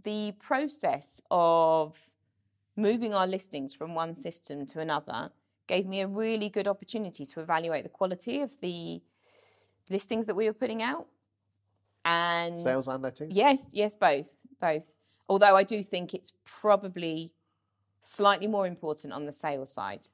the 0.03 0.33
process 0.41 1.21
of 1.31 1.97
moving 2.77 3.15
our 3.15 3.27
listings 3.27 3.75
from 3.75 3.95
one 3.95 4.15
system 4.15 4.67
to 4.67 4.81
another 4.81 5.31
gave 5.69 5.87
me 5.87 6.01
a 6.01 6.09
really 6.09 6.49
good 6.49 6.67
opportunity 6.67 7.25
to 7.27 7.41
evaluate 7.41 7.85
the 7.85 7.89
quality 7.89 8.41
of 8.41 8.51
the 8.61 9.01
listings 9.89 10.27
that 10.27 10.35
we 10.35 10.47
were 10.47 10.59
putting 10.65 10.83
out 10.83 11.07
and 12.05 12.59
sales 12.59 12.89
and 12.89 13.03
lettings 13.03 13.35
yes 13.35 13.69
yes 13.73 13.95
both 13.95 14.29
both 14.61 14.85
although 15.29 15.55
i 15.55 15.63
do 15.63 15.83
think 15.83 16.15
it's 16.15 16.33
probably 16.45 17.33
slightly 18.03 18.47
more 18.47 18.67
important 18.67 19.13
on 19.13 19.27
the 19.27 19.33
sales 19.33 19.73
side, 19.73 20.09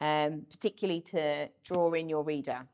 um, 0.00 0.46
particularly 0.50 1.00
to 1.00 1.48
draw 1.62 1.92
in 1.92 2.08
your 2.08 2.22
reader. 2.22 2.66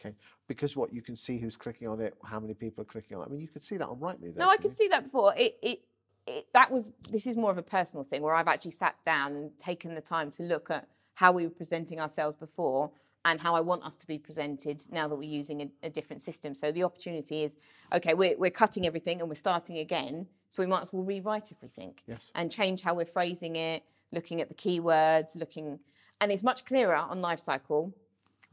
Okay, 0.00 0.14
because 0.48 0.76
what 0.76 0.92
you 0.92 1.02
can 1.02 1.16
see 1.16 1.38
who's 1.38 1.56
clicking 1.56 1.88
on 1.88 2.00
it, 2.00 2.14
how 2.24 2.40
many 2.40 2.54
people 2.54 2.82
are 2.82 2.86
clicking 2.86 3.16
on 3.16 3.22
it. 3.22 3.26
I 3.26 3.30
mean, 3.30 3.40
you 3.40 3.48
could 3.48 3.62
see 3.62 3.76
that 3.76 3.88
on 3.88 3.96
Rightmove. 3.96 4.36
No, 4.36 4.48
I 4.48 4.56
could 4.56 4.76
see 4.76 4.88
that 4.88 5.04
before. 5.04 5.34
It, 5.36 5.56
it, 5.62 5.80
it, 6.26 6.46
that 6.52 6.70
was. 6.70 6.92
This 7.10 7.26
is 7.26 7.36
more 7.36 7.50
of 7.50 7.58
a 7.58 7.62
personal 7.62 8.04
thing 8.04 8.22
where 8.22 8.34
I've 8.34 8.48
actually 8.48 8.72
sat 8.72 8.96
down 9.04 9.36
and 9.36 9.58
taken 9.58 9.94
the 9.94 10.00
time 10.00 10.30
to 10.32 10.42
look 10.42 10.70
at 10.70 10.88
how 11.14 11.32
we 11.32 11.44
were 11.44 11.52
presenting 11.52 12.00
ourselves 12.00 12.36
before 12.36 12.90
and 13.24 13.40
how 13.40 13.54
I 13.54 13.60
want 13.60 13.84
us 13.84 13.96
to 13.96 14.06
be 14.06 14.18
presented 14.18 14.82
now 14.90 15.08
that 15.08 15.14
we're 15.14 15.28
using 15.28 15.62
a, 15.62 15.86
a 15.86 15.90
different 15.90 16.22
system. 16.22 16.54
So 16.54 16.70
the 16.70 16.82
opportunity 16.82 17.44
is, 17.44 17.56
okay, 17.92 18.14
we're, 18.14 18.36
we're 18.36 18.50
cutting 18.50 18.86
everything 18.86 19.20
and 19.20 19.28
we're 19.28 19.34
starting 19.34 19.78
again. 19.78 20.26
So 20.50 20.62
we 20.62 20.66
might 20.66 20.82
as 20.82 20.92
well 20.92 21.02
rewrite 21.02 21.50
everything 21.50 21.94
yes. 22.06 22.30
and 22.34 22.50
change 22.50 22.82
how 22.82 22.94
we're 22.94 23.06
phrasing 23.06 23.56
it, 23.56 23.82
looking 24.12 24.40
at 24.40 24.48
the 24.48 24.54
keywords, 24.54 25.34
looking, 25.36 25.78
and 26.20 26.30
it's 26.30 26.42
much 26.42 26.64
clearer 26.64 26.94
on 26.94 27.20
Lifecycle 27.20 27.92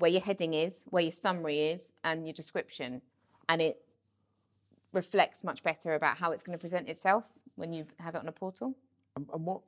where 0.02 0.12
your 0.12 0.22
heading 0.22 0.54
is, 0.56 0.84
where 0.90 1.04
your 1.04 1.12
summary 1.12 1.60
is, 1.60 1.94
and 2.04 2.26
your 2.26 2.34
description, 2.34 3.02
and 3.48 3.62
it 3.62 3.86
reflects 4.94 5.44
much 5.44 5.62
better 5.64 5.94
about 5.94 6.18
how 6.18 6.32
it's 6.32 6.44
going 6.44 6.58
to 6.58 6.62
present 6.62 6.90
itself 6.90 7.26
when 7.56 7.72
you 7.72 7.86
have 8.00 8.16
it 8.16 8.18
on 8.18 8.28
a 8.28 8.32
portal. 8.32 8.76
And, 9.16 9.28
and 9.32 9.46
what 9.46 9.62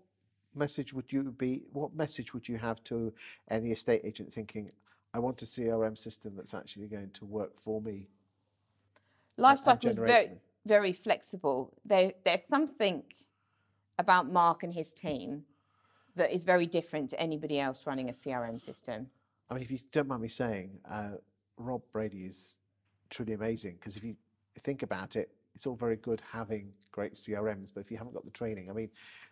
message 0.55 0.91
would 0.91 1.11
you 1.11 1.23
be? 1.23 1.61
What 1.71 1.95
message 1.95 2.33
would 2.33 2.49
you 2.49 2.57
have 2.57 2.83
to 2.85 3.13
any 3.49 3.71
estate 3.71 4.01
agent 4.03 4.33
thinking, 4.33 4.71
"I 5.13 5.19
want 5.19 5.41
a 5.43 5.45
CRM 5.45 5.95
system 5.97 6.33
that's 6.35 6.55
actually 6.55 6.87
going 6.87 7.11
to 7.11 7.25
work 7.25 7.61
for 7.61 7.79
me"? 7.79 8.07
Lifecycle 9.37 9.91
is 9.91 9.97
very, 9.97 10.31
very 10.65 10.93
flexible. 10.93 11.73
There, 11.85 12.13
there's 12.25 12.43
something 12.43 13.03
about 13.99 14.31
Mark 14.31 14.63
and 14.63 14.73
his 14.73 14.93
team 14.93 15.45
that 16.15 16.31
is 16.31 16.43
very 16.43 16.65
different 16.65 17.09
to 17.11 17.19
anybody 17.19 17.59
else 17.59 17.85
running 17.85 18.09
a 18.09 18.13
CRM 18.13 18.59
system. 18.59 19.09
I 19.49 19.53
mean, 19.55 19.63
if 19.63 19.71
you 19.71 19.79
don't 19.91 20.07
mind 20.07 20.21
me 20.21 20.29
saying, 20.29 20.71
uh, 20.89 21.11
Rob 21.57 21.81
Brady 21.91 22.25
is 22.25 22.57
truly 23.09 23.33
amazing 23.33 23.75
because 23.79 23.95
if 23.95 24.03
you 24.03 24.15
think 24.63 24.83
about 24.83 25.15
it, 25.15 25.29
it's 25.55 25.67
all 25.67 25.75
very 25.75 25.97
good 25.97 26.21
having 26.31 26.71
great 26.91 27.13
CRMs, 27.13 27.71
but 27.73 27.81
if 27.81 27.91
you 27.91 27.97
haven't 27.97 28.13
got 28.13 28.25
the 28.25 28.31
training, 28.31 28.69
I 28.69 28.73
mean, 28.73 28.89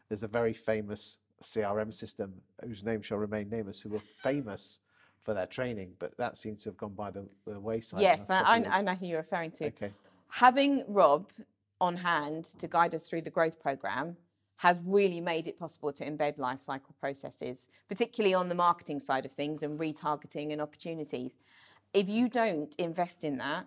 there's 0.09 0.23
a 0.23 0.27
very 0.27 0.53
famous 0.53 1.17
CRM 1.43 1.93
system 1.93 2.33
whose 2.63 2.83
name 2.83 3.01
shall 3.01 3.17
remain 3.17 3.49
nameless, 3.49 3.79
who 3.79 3.89
were 3.89 4.01
famous 4.21 4.79
for 5.23 5.33
their 5.33 5.47
training, 5.47 5.91
but 5.99 6.15
that 6.17 6.37
seems 6.37 6.63
to 6.63 6.69
have 6.69 6.77
gone 6.77 6.93
by 6.93 7.11
the, 7.11 7.25
the 7.45 7.59
wayside. 7.59 8.01
Yes, 8.01 8.25
I, 8.29 8.63
I, 8.69 8.81
know 8.81 8.93
who 8.93 9.07
you're 9.07 9.19
referring 9.19 9.51
to. 9.51 9.67
Okay. 9.67 9.91
Having 10.29 10.83
Rob 10.87 11.27
on 11.79 11.95
hand 11.95 12.45
to 12.59 12.67
guide 12.67 12.95
us 12.95 13.07
through 13.07 13.21
the 13.21 13.29
growth 13.29 13.59
program 13.59 14.15
has 14.61 14.79
really 14.85 15.19
made 15.19 15.47
it 15.47 15.57
possible 15.57 15.91
to 15.91 16.05
embed 16.05 16.37
life 16.37 16.61
cycle 16.61 16.93
processes, 16.99 17.67
particularly 17.89 18.35
on 18.35 18.47
the 18.47 18.53
marketing 18.53 18.99
side 18.99 19.25
of 19.25 19.31
things 19.31 19.63
and 19.63 19.79
retargeting 19.79 20.51
and 20.51 20.61
opportunities. 20.61 21.39
If 21.95 22.07
you 22.07 22.29
don't 22.29 22.75
invest 22.75 23.23
in 23.23 23.39
that, 23.39 23.65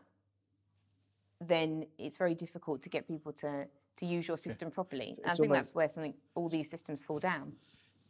then 1.40 1.86
it's 1.98 2.16
very 2.16 2.36
difficult 2.36 2.80
to 2.82 2.88
get 2.88 3.08
people 3.08 3.32
to, 3.32 3.66
to 3.96 4.06
use 4.06 4.28
your 4.28 4.36
system 4.36 4.68
okay. 4.68 4.74
properly. 4.74 5.18
I 5.26 5.34
think 5.34 5.52
that's 5.52 5.74
where 5.74 5.88
something 5.88 6.14
all 6.36 6.48
these 6.48 6.70
systems 6.70 7.02
fall 7.02 7.18
down. 7.18 7.54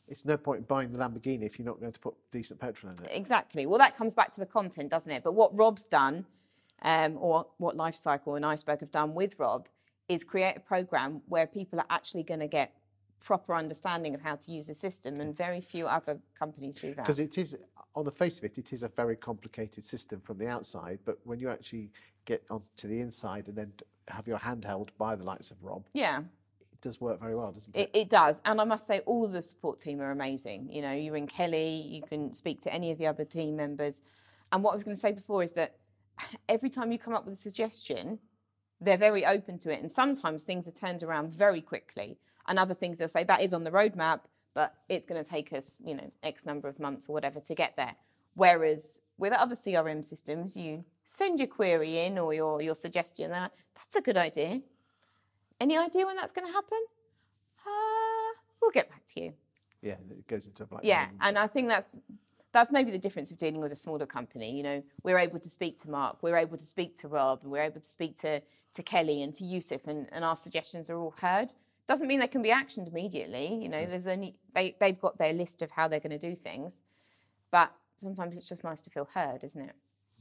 It's 0.07 0.27
no 0.27 0.37
point 0.37 0.59
in 0.59 0.65
buying 0.65 0.93
the 0.93 0.99
Lamborghini 0.99 1.45
if 1.47 1.59
you're 1.59 1.65
not 1.65 1.81
going 1.81 1.93
to 1.93 2.01
put 2.01 2.13
decent 2.33 2.61
petrol 2.61 2.93
in 2.93 3.03
it. 3.03 3.11
Exactly. 3.11 3.65
Well, 3.65 3.79
that 3.79 3.97
comes 3.97 4.13
back 4.13 4.31
to 4.33 4.41
the 4.41 4.47
content, 4.47 4.91
doesn't 4.91 5.11
it? 5.11 5.25
But 5.25 5.33
what 5.33 5.57
Rob's 5.57 5.85
done, 5.85 6.27
um, 6.83 7.17
or 7.19 7.47
what 7.57 7.79
Lifecycle 7.79 8.37
and 8.37 8.45
Iceberg 8.45 8.81
have 8.81 8.91
done 8.91 9.15
with 9.15 9.37
Rob, 9.39 9.69
is 10.09 10.25
create 10.25 10.57
a 10.57 10.61
program 10.61 11.23
where 11.29 11.47
people 11.47 11.79
are 11.79 11.87
actually 11.91 12.23
going 12.23 12.41
to 12.41 12.47
get 12.47 12.73
proper 13.21 13.55
understanding 13.55 14.15
of 14.15 14.21
how 14.21 14.37
to 14.37 14.51
use 14.51 14.67
the 14.67 14.75
system, 14.75 15.21
and 15.21 15.37
very 15.37 15.61
few 15.61 15.87
other 15.87 16.19
companies 16.39 16.77
do 16.77 16.89
that. 16.89 17.05
Because 17.05 17.19
it 17.19 17.39
is, 17.39 17.57
on 17.95 18.05
the 18.05 18.11
face 18.11 18.39
of 18.39 18.45
it, 18.45 18.59
it 18.59 18.73
is 18.73 18.83
a 18.83 18.89
very 18.89 19.17
complicated 19.17 19.85
system 19.85 20.21
from 20.21 20.39
the 20.39 20.47
outside, 20.47 20.99
but 21.05 21.19
when 21.25 21.39
you 21.39 21.49
actually 21.49 21.91
get 22.27 22.45
onto 22.51 22.87
the 22.87 23.01
inside 23.01 23.49
and 23.49 23.57
then 23.57 23.73
have 24.09 24.27
your 24.27 24.37
hand 24.37 24.65
held 24.65 24.91
by 24.99 25.17
the 25.17 25.25
likes 25.25 25.51
of 25.51 25.57
Rob, 25.63 25.85
yeah, 25.95 26.19
it 26.19 26.81
does 26.83 27.01
work 27.01 27.19
very 27.19 27.35
well, 27.35 27.51
doesn't 27.51 27.75
it? 27.75 27.91
It, 27.95 27.99
it 27.99 28.11
does, 28.11 28.43
and 28.45 28.61
I 28.61 28.65
must 28.65 28.87
say, 28.87 29.01
all 29.07 29.25
of 29.25 29.33
the 29.33 29.43
support 29.43 29.81
team 29.81 30.03
are 30.03 30.11
amazing. 30.11 30.69
You 30.71 30.83
know, 30.83 30.93
you're 30.93 31.17
in 31.17 31.27
Kelly, 31.27 31.77
you 31.77 32.03
can 32.03 32.35
speak 32.35 32.61
to 32.63 32.73
any 32.73 32.91
of 32.91 32.99
the 32.99 33.07
other 33.07 33.25
team 33.25 33.57
members, 33.57 34.03
and 34.53 34.63
what 34.63 34.73
I 34.73 34.75
was 34.75 34.85
going 34.85 34.97
to 34.97 35.01
say 35.01 35.13
before 35.13 35.43
is 35.43 35.53
that 35.53 35.77
every 36.49 36.69
time 36.69 36.93
you 36.93 36.99
come 36.99 37.15
up 37.15 37.25
with 37.25 37.35
a 37.35 37.41
suggestion 37.41 38.19
they're 38.85 38.97
very 38.97 39.25
open 39.25 39.59
to 39.61 39.73
it. 39.73 39.81
And 39.81 39.91
sometimes 39.91 40.45
things 40.45 40.69
are 40.69 40.73
turned 40.73 41.03
around 41.03 41.33
very 41.33 41.61
quickly. 41.61 42.19
And 42.47 42.59
other 42.59 42.75
things 42.75 42.99
they'll 42.99 43.09
say, 43.09 43.25
that 43.25 43.43
is 43.43 43.53
on 43.53 43.65
the 43.65 43.71
roadmap, 43.71 44.21
but 44.55 44.75
it's 44.89 45.07
going 45.07 45.23
to 45.23 45.29
take 45.29 45.53
us, 45.53 45.77
you 45.85 45.95
know, 45.95 46.11
X 46.23 46.45
number 46.45 46.69
of 46.69 46.79
months 46.79 47.09
or 47.09 47.13
whatever 47.13 47.41
to 47.41 47.55
get 47.55 47.75
there. 47.77 47.97
Whereas 48.35 49.01
with 49.19 49.33
other 49.33 49.55
CRM 49.55 50.05
systems, 50.05 50.57
you 50.57 50.85
send 51.05 51.39
your 51.39 51.49
query 51.49 52.01
in 52.05 52.19
or 52.19 52.35
your, 52.35 52.61
your 52.61 52.75
suggestion 52.75 53.31
that 53.31 53.53
that's 53.75 53.97
a 53.97 54.01
good 54.01 54.17
idea. 54.17 54.61
Any 55.61 55.79
idea 55.79 56.07
when 56.07 56.17
that's 56.17 56.33
going 56.33 56.47
to 56.47 56.53
happen? 56.53 56.79
Uh, 57.67 58.39
we'll 58.61 58.71
get 58.73 58.91
back 58.91 59.07
to 59.15 59.21
you. 59.21 59.33
Yeah, 59.83 59.95
it 60.11 60.27
goes 60.27 60.47
into 60.47 60.63
a 60.63 60.67
black. 60.67 60.83
Yeah, 60.85 61.09
and 61.21 61.39
I 61.39 61.47
think 61.47 61.69
that's 61.69 61.99
that's 62.55 62.73
maybe 62.73 62.91
the 62.91 62.99
difference 62.99 63.31
of 63.31 63.37
dealing 63.37 63.61
with 63.61 63.73
a 63.73 63.77
smaller 63.77 64.07
company. 64.07 64.57
You 64.57 64.63
know, 64.63 64.83
we're 65.03 65.19
able 65.19 65.41
to 65.41 65.51
speak 65.51 65.83
to 65.83 65.91
Mark, 65.91 66.19
we're 66.23 66.39
able 66.39 66.57
to 66.57 66.65
speak 66.65 66.97
to 67.01 67.09
Rob, 67.09 67.41
and 67.43 67.51
we're 67.51 67.65
able 67.65 67.81
to 67.81 67.89
speak 67.89 68.19
to 68.21 68.41
to 68.75 68.83
Kelly 68.83 69.23
and 69.23 69.33
to 69.35 69.45
Yusuf, 69.45 69.87
and, 69.87 70.09
and 70.11 70.25
our 70.25 70.37
suggestions 70.37 70.91
are 70.91 70.97
all 70.97 71.15
heard. 71.21 71.53
Doesn't 71.87 72.09
mean 72.09 72.19
they 72.19 72.27
can 72.27 72.43
be 72.43 72.49
actioned 72.49 72.89
immediately. 72.89 73.55
You 73.55 73.69
know, 73.69 73.85
there's 73.85 74.07
only 74.07 74.37
they 74.55 74.77
they've 74.81 74.99
got 74.99 75.19
their 75.19 75.33
list 75.33 75.63
of 75.63 75.73
how 75.73 75.89
they're 75.89 76.01
going 76.01 76.19
to 76.19 76.31
do 76.31 76.35
things, 76.35 76.81
but 77.51 77.73
sometimes 78.01 78.37
it's 78.37 78.49
just 78.49 78.65
nice 78.65 78.81
to 78.83 78.91
feel 78.91 79.09
heard, 79.13 79.45
isn't 79.45 79.61
it? 79.61 79.75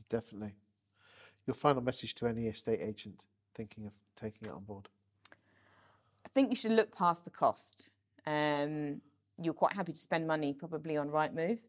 Definitely. 0.10 0.56
Your 1.46 1.56
final 1.56 1.82
message 1.82 2.16
to 2.16 2.28
any 2.28 2.48
estate 2.48 2.80
agent 2.82 3.26
thinking 3.54 3.86
of 3.86 3.94
taking 4.16 4.48
it 4.48 4.52
on 4.52 4.64
board. 4.64 4.90
I 6.26 6.30
think 6.34 6.50
you 6.50 6.56
should 6.56 6.72
look 6.72 6.96
past 6.96 7.26
the 7.26 7.32
cost. 7.32 7.90
Um, 8.26 9.02
you're 9.42 9.54
quite 9.54 9.74
happy 9.74 9.92
to 9.92 10.00
spend 10.00 10.26
money 10.26 10.54
probably 10.54 10.98
on 10.98 11.10
Rightmove 11.10 11.60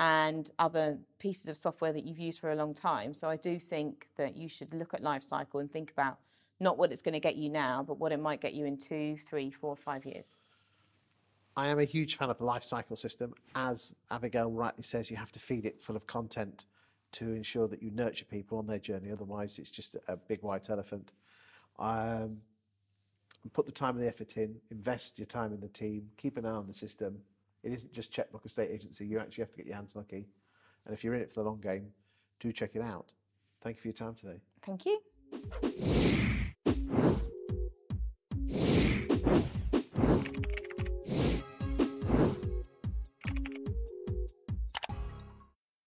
and 0.00 0.50
other 0.58 0.98
pieces 1.18 1.46
of 1.46 1.56
software 1.56 1.92
that 1.92 2.04
you've 2.04 2.18
used 2.18 2.40
for 2.40 2.50
a 2.50 2.56
long 2.56 2.74
time. 2.74 3.14
So 3.14 3.28
I 3.28 3.36
do 3.36 3.58
think 3.58 4.08
that 4.16 4.36
you 4.36 4.48
should 4.48 4.74
look 4.74 4.92
at 4.92 5.02
life 5.02 5.22
cycle 5.22 5.60
and 5.60 5.70
think 5.70 5.90
about 5.90 6.18
not 6.60 6.78
what 6.78 6.92
it's 6.92 7.02
going 7.02 7.14
to 7.14 7.20
get 7.20 7.36
you 7.36 7.48
now, 7.48 7.84
but 7.86 7.98
what 7.98 8.12
it 8.12 8.20
might 8.20 8.40
get 8.40 8.54
you 8.54 8.64
in 8.64 8.76
two, 8.76 9.16
three, 9.28 9.50
four, 9.50 9.76
five 9.76 10.04
years. 10.04 10.38
I 11.56 11.68
am 11.68 11.78
a 11.78 11.84
huge 11.84 12.16
fan 12.16 12.30
of 12.30 12.38
the 12.38 12.44
life 12.44 12.64
cycle 12.64 12.96
system. 12.96 13.34
As 13.54 13.92
Abigail 14.10 14.50
rightly 14.50 14.82
says, 14.82 15.10
you 15.10 15.16
have 15.16 15.30
to 15.32 15.38
feed 15.38 15.66
it 15.66 15.80
full 15.80 15.94
of 15.94 16.06
content 16.06 16.66
to 17.12 17.32
ensure 17.32 17.68
that 17.68 17.80
you 17.80 17.92
nurture 17.92 18.24
people 18.24 18.58
on 18.58 18.66
their 18.66 18.80
journey. 18.80 19.12
Otherwise, 19.12 19.60
it's 19.60 19.70
just 19.70 19.96
a 20.08 20.16
big 20.16 20.42
white 20.42 20.68
elephant. 20.68 21.12
Um, 21.78 22.38
put 23.52 23.66
the 23.66 23.72
time 23.72 23.94
and 23.96 24.04
the 24.04 24.08
effort 24.08 24.36
in, 24.36 24.56
invest 24.70 25.18
your 25.18 25.26
time 25.26 25.52
in 25.52 25.60
the 25.60 25.68
team, 25.68 26.10
keep 26.16 26.36
an 26.38 26.46
eye 26.46 26.50
on 26.50 26.66
the 26.66 26.74
system. 26.74 27.18
It 27.64 27.72
isn't 27.72 27.92
just 27.92 28.12
checkbook 28.12 28.44
estate 28.44 28.70
agency, 28.70 29.06
you 29.06 29.18
actually 29.18 29.42
have 29.42 29.50
to 29.50 29.56
get 29.56 29.66
your 29.66 29.76
hands 29.76 29.94
mucky. 29.94 30.28
And 30.86 30.94
if 30.94 31.02
you're 31.02 31.14
in 31.14 31.22
it 31.22 31.32
for 31.32 31.42
the 31.42 31.48
long 31.48 31.60
game, 31.60 31.88
do 32.38 32.52
check 32.52 32.72
it 32.74 32.82
out. 32.82 33.12
Thank 33.62 33.76
you 33.76 33.80
for 33.80 33.88
your 33.88 33.94
time 33.94 34.14
today. 34.14 34.40
Thank 34.64 34.84
you. 34.84 36.13